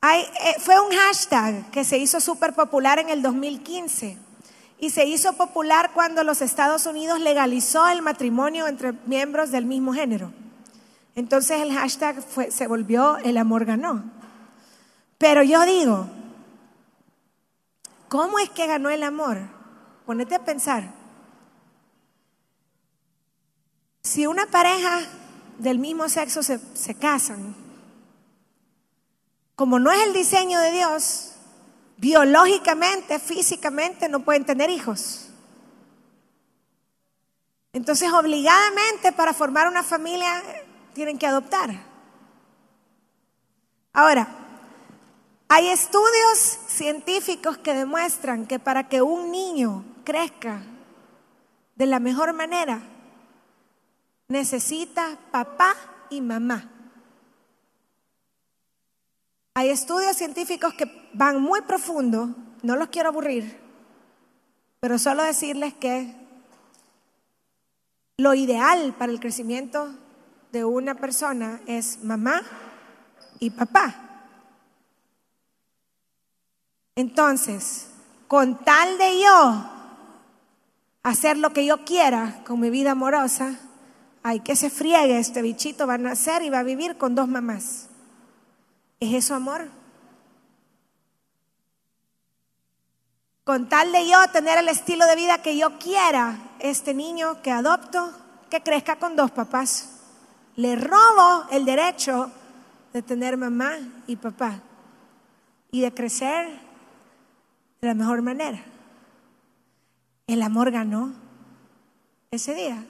Eh, 0.02 0.56
fue 0.59 0.78
un 0.78 0.94
hashtag 0.94 1.70
que 1.70 1.85
se 1.85 1.96
hizo 1.96 2.20
súper 2.20 2.52
popular 2.52 2.98
en 2.98 3.09
el 3.09 3.22
2015 3.22 4.29
y 4.80 4.90
se 4.90 5.04
hizo 5.04 5.34
popular 5.34 5.90
cuando 5.92 6.24
los 6.24 6.40
Estados 6.40 6.86
Unidos 6.86 7.20
legalizó 7.20 7.86
el 7.88 8.00
matrimonio 8.00 8.66
entre 8.66 8.92
miembros 9.04 9.50
del 9.50 9.66
mismo 9.66 9.92
género. 9.92 10.32
Entonces 11.14 11.60
el 11.60 11.72
hashtag 11.72 12.16
se 12.50 12.66
volvió 12.66 13.18
el 13.18 13.36
amor 13.36 13.66
ganó. 13.66 14.02
Pero 15.18 15.42
yo 15.42 15.66
digo, 15.66 16.08
¿cómo 18.08 18.38
es 18.38 18.48
que 18.48 18.66
ganó 18.66 18.88
el 18.88 19.02
amor? 19.02 19.38
Ponete 20.06 20.34
a 20.34 20.44
pensar. 20.44 20.90
Si 24.02 24.26
una 24.26 24.46
pareja 24.46 25.00
del 25.58 25.78
mismo 25.78 26.08
sexo 26.08 26.42
se, 26.42 26.58
se 26.74 26.94
casan, 26.94 27.54
como 29.56 29.78
no 29.78 29.92
es 29.92 30.06
el 30.06 30.14
diseño 30.14 30.58
de 30.58 30.70
Dios, 30.70 31.29
biológicamente, 32.00 33.18
físicamente 33.18 34.08
no 34.08 34.20
pueden 34.20 34.46
tener 34.46 34.70
hijos. 34.70 35.28
Entonces, 37.74 38.10
obligadamente 38.10 39.12
para 39.12 39.34
formar 39.34 39.68
una 39.68 39.82
familia 39.82 40.42
tienen 40.94 41.18
que 41.18 41.26
adoptar. 41.26 41.70
Ahora, 43.92 44.26
hay 45.48 45.68
estudios 45.68 46.58
científicos 46.68 47.58
que 47.58 47.74
demuestran 47.74 48.46
que 48.46 48.58
para 48.58 48.88
que 48.88 49.02
un 49.02 49.30
niño 49.30 49.84
crezca 50.04 50.62
de 51.74 51.86
la 51.86 52.00
mejor 52.00 52.32
manera, 52.32 52.80
necesita 54.28 55.18
papá 55.30 55.74
y 56.08 56.22
mamá. 56.22 56.70
Hay 59.54 59.68
estudios 59.68 60.16
científicos 60.16 60.72
que 60.74 60.99
van 61.12 61.40
muy 61.40 61.61
profundo, 61.62 62.35
no 62.62 62.77
los 62.77 62.88
quiero 62.88 63.09
aburrir, 63.09 63.59
pero 64.81 64.99
solo 64.99 65.23
decirles 65.23 65.75
que 65.75 66.14
lo 68.16 68.35
ideal 68.35 68.94
para 68.99 69.12
el 69.12 69.20
crecimiento 69.20 69.94
de 70.53 70.64
una 70.64 70.94
persona 70.94 71.61
es 71.66 72.03
mamá 72.05 72.42
y 73.38 73.51
papá. 73.51 73.94
Entonces, 76.96 77.88
con 78.29 78.62
tal 78.62 78.99
de 78.99 79.20
yo 79.23 79.70
hacer 81.03 81.38
lo 81.38 81.53
que 81.53 81.64
yo 81.64 81.85
quiera 81.85 82.42
con 82.44 82.61
mi 82.61 82.70
vida 82.70 82.92
amorosa, 82.92 83.59
hay 84.23 84.40
que 84.40 84.55
se 84.55 84.68
friegue 84.68 85.18
este 85.18 85.40
bichito, 85.40 85.87
va 85.87 85.94
a 85.94 85.99
nacer 85.99 86.42
y 86.42 86.51
va 86.51 86.59
a 86.59 86.64
vivir 86.64 86.99
con 86.99 87.14
dos 87.14 87.27
mamás. 87.27 87.88
¿Es 89.01 89.14
eso 89.14 89.35
amor? 89.35 89.79
Con 93.44 93.68
tal 93.68 93.90
de 93.92 94.09
yo 94.09 94.18
tener 94.33 94.59
el 94.59 94.68
estilo 94.68 95.07
de 95.07 95.16
vida 95.16 95.42
que 95.42 95.57
yo 95.57 95.79
quiera, 95.79 96.38
este 96.59 96.94
niño 96.94 97.42
que 97.42 97.50
adopto, 97.50 98.12
que 98.50 98.62
crezca 98.62 98.96
con 98.96 99.16
dos 99.16 99.31
papás. 99.31 100.00
Le 100.57 100.76
robo 100.76 101.46
el 101.50 101.64
derecho 101.64 102.31
de 102.92 103.03
tener 103.03 103.37
mamá 103.37 103.79
y 104.07 104.16
papá 104.16 104.61
y 105.70 105.81
de 105.81 105.94
crecer 105.94 106.48
de 107.81 107.88
la 107.88 107.94
mejor 107.94 108.20
manera. 108.22 108.62
El 110.26 110.42
amor 110.42 110.70
ganó 110.70 111.12
ese 112.31 112.55
día. 112.55 112.85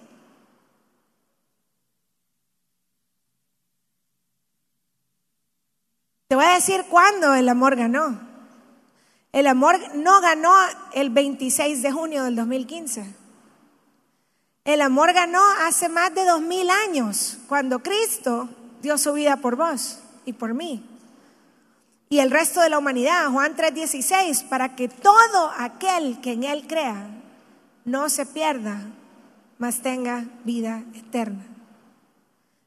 Te 6.29 6.37
voy 6.37 6.45
a 6.45 6.55
decir 6.55 6.85
cuándo 6.89 7.35
el 7.35 7.49
amor 7.49 7.77
ganó. 7.77 8.30
El 9.33 9.47
amor 9.47 9.77
no 9.95 10.21
ganó 10.21 10.53
el 10.93 11.11
26 11.11 11.83
de 11.83 11.93
junio 11.93 12.25
del 12.25 12.35
2015. 12.37 13.14
El 14.64 14.83
amor 14.83 15.12
ganó 15.12 15.40
hace 15.62 15.88
más 15.88 16.14
de 16.14 16.25
dos 16.25 16.40
mil 16.40 16.69
años, 16.69 17.38
cuando 17.49 17.83
Cristo 17.83 18.49
dio 18.83 18.99
su 18.99 19.12
vida 19.12 19.37
por 19.37 19.57
vos 19.57 20.01
y 20.25 20.33
por 20.33 20.55
mí. 20.55 20.85
Y 22.09 22.19
el 22.19 22.31
resto 22.31 22.61
de 22.61 22.71
la 22.71 22.79
humanidad, 22.79 23.31
Juan 23.31 23.55
3:16, 23.55 24.43
para 24.43 24.75
que 24.75 24.88
todo 24.88 25.53
aquel 25.57 26.21
que 26.21 26.33
en 26.33 26.43
Él 26.43 26.66
crea 26.66 27.07
no 27.85 28.09
se 28.09 28.27
pierda, 28.27 28.81
mas 29.59 29.81
tenga 29.81 30.25
vida 30.45 30.83
eterna. 30.95 31.47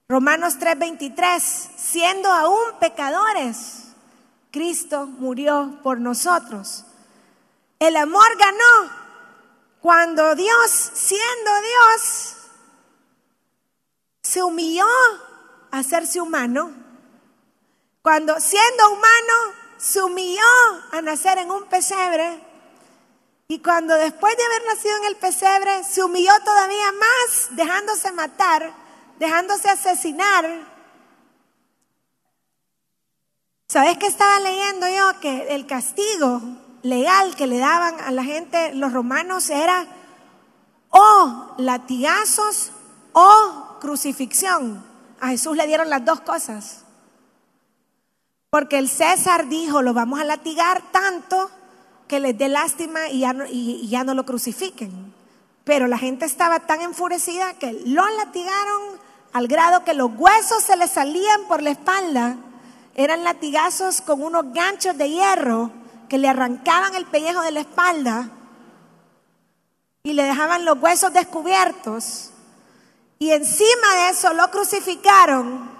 Romanos 0.07 0.59
3:23, 0.59 1.43
siendo 1.75 2.31
aún 2.31 2.79
pecadores, 2.79 3.82
Cristo 4.53 5.07
murió 5.07 5.79
por 5.81 5.99
nosotros. 5.99 6.85
El 7.79 7.97
amor 7.97 8.37
ganó 8.37 8.91
cuando 9.81 10.35
Dios, 10.35 10.69
siendo 10.69 11.51
Dios, 11.61 12.35
se 14.21 14.43
humilló 14.43 14.85
a 15.71 15.79
hacerse 15.79 16.21
humano. 16.21 16.71
Cuando 18.03 18.39
siendo 18.39 18.91
humano 18.91 19.33
se 19.77 20.03
humilló 20.03 20.43
a 20.91 21.01
nacer 21.01 21.39
en 21.39 21.49
un 21.49 21.63
pesebre. 21.63 22.39
Y 23.47 23.57
cuando 23.57 23.95
después 23.95 24.37
de 24.37 24.45
haber 24.45 24.67
nacido 24.67 24.97
en 24.97 25.05
el 25.05 25.15
pesebre 25.15 25.83
se 25.83 26.03
humilló 26.03 26.31
todavía 26.45 26.91
más, 26.91 27.47
dejándose 27.55 28.11
matar 28.11 28.83
dejándose 29.19 29.69
asesinar. 29.69 30.72
¿Sabes 33.67 33.97
qué 33.97 34.07
estaba 34.07 34.39
leyendo 34.39 34.87
yo? 34.87 35.19
Que 35.19 35.55
el 35.55 35.65
castigo 35.65 36.41
legal 36.83 37.35
que 37.35 37.47
le 37.47 37.57
daban 37.57 37.99
a 38.01 38.11
la 38.11 38.23
gente, 38.23 38.73
los 38.73 38.93
romanos, 38.93 39.49
era 39.49 39.87
o 40.89 41.55
latigazos 41.57 42.71
o 43.13 43.77
crucifixión. 43.79 44.85
A 45.19 45.29
Jesús 45.29 45.57
le 45.57 45.65
dieron 45.65 45.89
las 45.89 46.05
dos 46.05 46.19
cosas. 46.21 46.83
Porque 48.49 48.77
el 48.77 48.89
César 48.89 49.47
dijo, 49.47 49.81
lo 49.81 49.93
vamos 49.93 50.19
a 50.19 50.25
latigar 50.25 50.83
tanto 50.91 51.49
que 52.07 52.19
les 52.19 52.37
dé 52.37 52.49
lástima 52.49 53.09
y 53.09 53.21
ya 53.21 53.33
y 53.49 53.87
ya 53.87 54.03
no 54.03 54.13
lo 54.13 54.25
crucifiquen. 54.25 55.13
Pero 55.63 55.87
la 55.87 55.97
gente 55.97 56.25
estaba 56.25 56.59
tan 56.59 56.81
enfurecida 56.81 57.53
que 57.53 57.73
lo 57.85 58.07
latigaron 58.17 58.99
al 59.31 59.47
grado 59.47 59.83
que 59.83 59.93
los 59.93 60.11
huesos 60.15 60.63
se 60.63 60.77
le 60.77 60.87
salían 60.87 61.45
por 61.47 61.63
la 61.63 61.71
espalda. 61.71 62.37
Eran 62.95 63.23
latigazos 63.23 64.01
con 64.01 64.21
unos 64.21 64.53
ganchos 64.53 64.97
de 64.97 65.09
hierro 65.09 65.71
que 66.09 66.17
le 66.17 66.27
arrancaban 66.29 66.93
el 66.95 67.05
pellejo 67.05 67.41
de 67.41 67.51
la 67.51 67.61
espalda 67.61 68.29
y 70.03 70.13
le 70.13 70.23
dejaban 70.23 70.65
los 70.65 70.79
huesos 70.81 71.13
descubiertos. 71.13 72.31
Y 73.19 73.31
encima 73.31 73.95
de 73.95 74.09
eso 74.09 74.33
lo 74.33 74.51
crucificaron. 74.51 75.71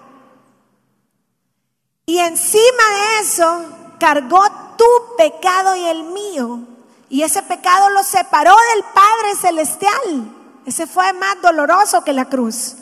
Y 2.06 2.18
encima 2.18 2.62
de 2.62 3.20
eso 3.20 3.64
cargó 3.98 4.42
tu 4.76 5.16
pecado 5.16 5.76
y 5.76 5.84
el 5.84 6.02
mío 6.04 6.60
Y 7.08 7.22
ese 7.22 7.42
pecado 7.42 7.90
lo 7.90 8.02
separó 8.02 8.54
del 8.74 8.84
Padre 8.92 9.36
Celestial. 9.40 10.34
Ese 10.66 10.86
fue 10.86 11.12
más 11.12 11.40
doloroso 11.42 12.02
que 12.02 12.12
la 12.12 12.28
cruz, 12.28 12.76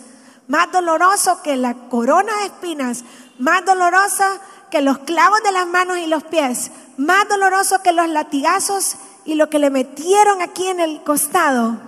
más 0.47 0.71
doloroso 0.73 1.43
que 1.43 1.57
la 1.57 1.75
corona 1.89 2.35
de 2.39 2.47
espinas, 2.47 3.05
más 3.39 3.65
dolorosa 3.65 4.41
que 4.71 4.81
los 4.83 4.99
clavos 4.99 5.43
de 5.43 5.53
las 5.53 5.67
manos 5.67 5.99
y 5.99 6.07
los 6.07 6.25
pies, 6.25 6.71
más 6.97 7.29
doloroso 7.29 7.83
que 7.83 7.93
los 7.93 8.09
latigazos 8.09 8.97
y 9.25 9.35
lo 9.35 9.51
que 9.51 9.59
le 9.59 9.71
metieron 9.71 10.41
aquí 10.41 10.67
en 10.67 10.81
el 10.81 11.03
costado. 11.03 11.79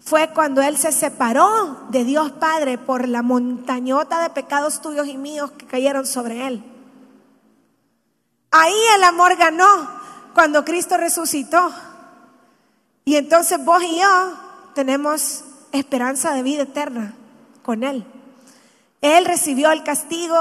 Fue 0.00 0.30
cuando 0.30 0.62
Él 0.62 0.76
se 0.78 0.92
separó 0.92 1.86
de 1.90 2.04
Dios 2.04 2.32
Padre 2.32 2.78
por 2.78 3.08
la 3.08 3.22
montañota 3.22 4.22
de 4.22 4.30
pecados 4.30 4.80
tuyos 4.80 5.06
y 5.06 5.16
míos 5.16 5.50
que 5.52 5.66
cayeron 5.66 6.06
sobre 6.06 6.46
Él. 6.46 6.64
Ahí 8.50 8.80
el 8.96 9.04
amor 9.04 9.36
ganó 9.36 9.90
cuando 10.34 10.64
Cristo 10.64 10.96
resucitó. 10.96 11.72
Y 13.04 13.16
entonces 13.16 13.62
vos 13.64 13.82
y 13.82 13.98
yo 13.98 14.32
tenemos 14.74 15.44
esperanza 15.72 16.32
de 16.32 16.42
vida 16.42 16.62
eterna 16.62 17.14
con 17.62 17.82
Él. 17.82 18.06
Él 19.00 19.24
recibió 19.24 19.70
el 19.70 19.84
castigo 19.84 20.36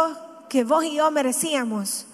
que 0.50 0.64
vos 0.64 0.84
y 0.84 0.96
yo 0.96 1.12
merecíamos. 1.12 2.06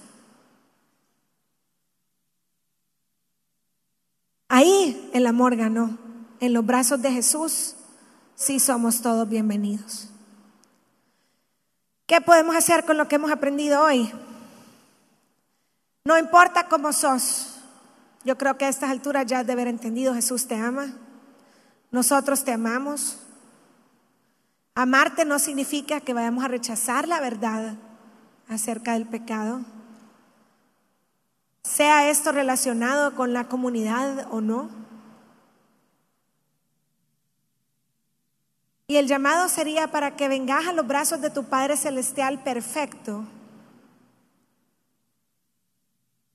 Ahí 4.49 5.09
el 5.13 5.25
amor 5.25 5.55
ganó. 5.55 5.97
En 6.39 6.53
los 6.53 6.65
brazos 6.65 7.01
de 7.01 7.11
Jesús 7.11 7.75
sí 8.35 8.59
somos 8.59 9.01
todos 9.01 9.29
bienvenidos. 9.29 10.09
¿Qué 12.05 12.19
podemos 12.19 12.55
hacer 12.55 12.85
con 12.85 12.97
lo 12.97 13.07
que 13.07 13.15
hemos 13.15 13.31
aprendido 13.31 13.81
hoy? 13.81 14.11
No 16.03 16.17
importa 16.17 16.67
cómo 16.67 16.91
sos. 16.91 17.55
Yo 18.25 18.37
creo 18.37 18.57
que 18.57 18.65
a 18.65 18.69
estas 18.69 18.89
alturas 18.89 19.25
ya 19.25 19.39
has 19.39 19.47
de 19.47 19.53
haber 19.53 19.67
entendido, 19.67 20.13
Jesús 20.13 20.45
te 20.47 20.55
ama. 20.55 20.93
Nosotros 21.91 22.43
te 22.43 22.51
amamos. 22.51 23.22
Amarte 24.75 25.23
no 25.23 25.37
significa 25.37 26.01
que 26.01 26.13
vayamos 26.13 26.43
a 26.43 26.47
rechazar 26.47 27.07
la 27.07 27.19
verdad 27.19 27.75
acerca 28.49 28.93
del 28.93 29.05
pecado. 29.05 29.61
Sea 31.63 32.09
esto 32.09 32.31
relacionado 32.31 33.15
con 33.15 33.33
la 33.33 33.47
comunidad 33.47 34.27
o 34.31 34.41
no. 34.41 34.69
Y 38.87 38.97
el 38.97 39.07
llamado 39.07 39.47
sería 39.47 39.89
para 39.89 40.15
que 40.15 40.27
vengas 40.27 40.67
a 40.67 40.73
los 40.73 40.87
brazos 40.87 41.21
de 41.21 41.29
tu 41.29 41.45
Padre 41.45 41.77
Celestial 41.77 42.43
perfecto. 42.43 43.23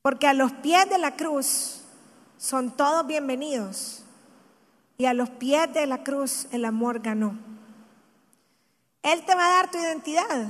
Porque 0.00 0.28
a 0.28 0.32
los 0.32 0.52
pies 0.52 0.88
de 0.88 0.98
la 0.98 1.16
cruz 1.16 1.82
son 2.38 2.70
todos 2.70 3.06
bienvenidos. 3.06 4.04
Y 4.96 5.06
a 5.06 5.14
los 5.14 5.28
pies 5.28 5.72
de 5.74 5.86
la 5.86 6.02
cruz 6.04 6.46
el 6.52 6.64
amor 6.64 7.00
ganó. 7.00 7.57
Él 9.02 9.24
te 9.24 9.34
va 9.34 9.46
a 9.46 9.50
dar 9.50 9.70
tu 9.70 9.78
identidad. 9.78 10.46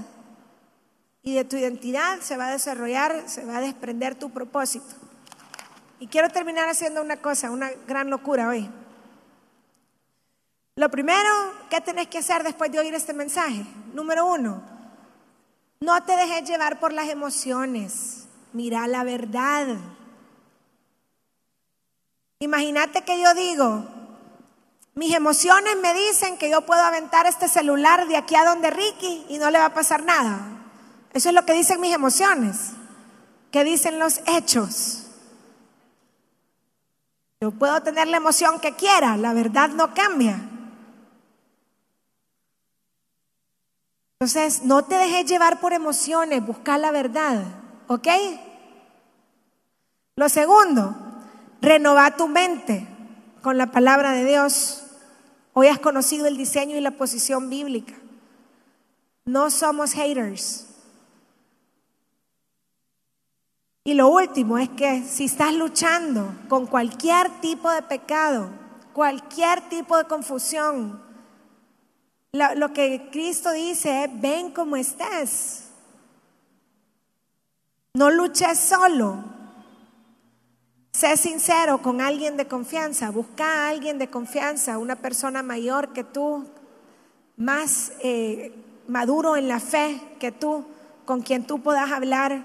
Y 1.23 1.35
de 1.35 1.45
tu 1.45 1.57
identidad 1.57 2.21
se 2.21 2.37
va 2.37 2.49
a 2.49 2.53
desarrollar, 2.53 3.29
se 3.29 3.45
va 3.45 3.59
a 3.59 3.61
desprender 3.61 4.15
tu 4.15 4.31
propósito. 4.31 4.95
Y 6.01 6.07
quiero 6.07 6.29
terminar 6.31 6.69
haciendo 6.69 7.03
una 7.03 7.17
cosa, 7.17 7.51
una 7.51 7.71
gran 7.87 8.09
locura 8.09 8.49
hoy. 8.49 8.71
Lo 10.77 10.89
primero 10.91 11.29
que 11.69 11.81
tenés 11.81 12.07
que 12.07 12.19
hacer 12.19 12.45
después 12.45 12.71
de 12.71 12.79
oír 12.79 12.95
este 12.95 13.13
mensaje, 13.13 13.67
número 13.93 14.27
uno, 14.27 14.63
no 15.81 16.03
te 16.05 16.17
dejes 16.17 16.49
llevar 16.49 16.79
por 16.79 16.93
las 16.93 17.09
emociones, 17.09 18.29
mira 18.53 18.87
la 18.87 19.03
verdad. 19.03 19.77
Imagínate 22.39 23.03
que 23.03 23.21
yo 23.21 23.35
digo, 23.35 23.85
mis 24.99 25.15
emociones 25.15 25.77
me 25.81 25.95
dicen 25.95 26.37
que 26.39 26.51
yo 26.51 26.63
puedo 26.67 26.83
aventar 26.83 27.25
este 27.27 27.47
celular 27.47 28.09
de 28.09 28.17
aquí 28.17 28.35
a 28.35 28.45
donde 28.45 28.69
Ricky 28.69 29.27
y 29.29 29.39
no 29.39 29.49
le 29.49 29.61
va 29.61 29.67
a 29.67 29.75
pasar 29.75 30.03
nada. 30.03 30.41
Eso 31.13 31.29
es 31.29 31.35
lo 31.37 31.47
que 31.47 31.53
dicen 31.53 31.81
mis 31.81 31.95
emociones. 31.95 32.73
¿Qué 33.53 33.63
dicen 33.63 34.01
los 34.01 34.21
hechos? 34.27 35.05
Yo 37.41 37.53
puedo 37.53 37.81
tener 37.81 38.09
la 38.09 38.17
emoción 38.17 38.59
que 38.59 38.75
quiera, 38.75 39.17
la 39.17 39.33
verdad 39.35 39.69
no 39.69 39.95
cambia. 39.95 40.41
Entonces, 44.19 44.65
no 44.65 44.85
te 44.85 44.97
dejes 44.97 45.27
llevar 45.27 45.61
por 45.61 45.75
emociones, 45.75 46.45
busca 46.45 46.77
la 46.77 46.91
verdad, 46.91 47.45
¿ok? 47.87 48.09
Lo 50.17 50.29
segundo, 50.29 50.97
renova 51.61 52.17
tu 52.17 52.27
mente 52.27 52.89
con 53.43 53.59
la 53.59 53.71
palabra 53.71 54.11
de 54.11 54.25
Dios. 54.25 54.88
Hoy 55.61 55.67
has 55.67 55.81
conocido 55.81 56.29
el 56.29 56.37
diseño 56.37 56.77
y 56.77 56.81
la 56.81 56.93
posición 56.93 57.51
bíblica. 57.51 57.95
No 59.25 59.51
somos 59.51 59.93
haters. 59.93 60.69
Y 63.83 63.95
lo 63.95 64.07
último 64.07 64.57
es 64.57 64.69
que 64.69 65.03
si 65.03 65.25
estás 65.25 65.53
luchando 65.53 66.33
con 66.49 66.67
cualquier 66.67 67.41
tipo 67.41 67.69
de 67.73 67.83
pecado, 67.83 68.51
cualquier 68.93 69.69
tipo 69.69 69.97
de 69.97 70.05
confusión, 70.05 71.03
lo, 72.31 72.73
que 72.73 73.09
Cristo 73.11 73.51
dice 73.51 74.05
es, 74.05 74.21
ven 74.21 74.53
como 74.53 74.77
estás. 74.77 75.71
No 77.95 78.13
luches 78.13 78.61
solo. 78.61 79.25
Sé 80.93 81.17
sincero 81.17 81.81
con 81.83 82.01
alguien 82.01 82.37
de 82.37 82.47
confianza. 82.47 83.11
Busca 83.11 83.45
a 83.45 83.69
alguien 83.69 83.99
de 83.99 84.09
confianza, 84.09 84.79
una 84.79 84.97
persona 84.97 85.43
mayor 85.43 85.93
que 85.93 86.05
tú, 86.05 86.47
más 87.37 87.93
eh, 88.03 88.53
maduro 88.89 89.37
en 89.37 89.49
la 89.49 89.61
fe 89.61 90.01
que 90.19 90.33
tú, 90.33 90.65
con 91.05 91.23
quien 91.23 91.47
tú 91.47 91.61
puedas 91.61 91.91
hablar 91.93 92.43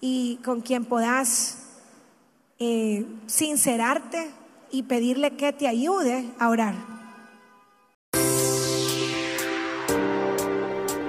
y 0.00 0.36
con 0.44 0.60
quien 0.60 0.84
puedas 0.84 1.58
eh, 2.58 3.06
sincerarte 3.26 4.30
y 4.70 4.82
pedirle 4.84 5.36
que 5.36 5.52
te 5.52 5.68
ayude 5.68 6.30
a 6.38 6.48
orar. 6.48 6.93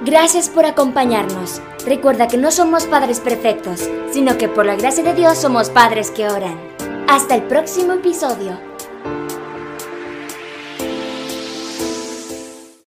Gracias 0.05 0.49
por 0.49 0.67
acompañarnos. 0.67 1.63
Recuerda 1.83 2.27
que 2.27 2.37
no 2.37 2.51
somos 2.51 2.85
padres 2.85 3.19
perfectos, 3.19 3.89
sino 4.11 4.37
que 4.37 4.47
por 4.47 4.63
la 4.63 4.75
gracia 4.75 5.03
de 5.03 5.15
Dios 5.15 5.35
somos 5.39 5.71
padres 5.71 6.11
que 6.11 6.29
oran. 6.29 6.59
Hasta 7.07 7.33
el 7.33 7.41
próximo 7.41 7.93
episodio. 7.93 8.64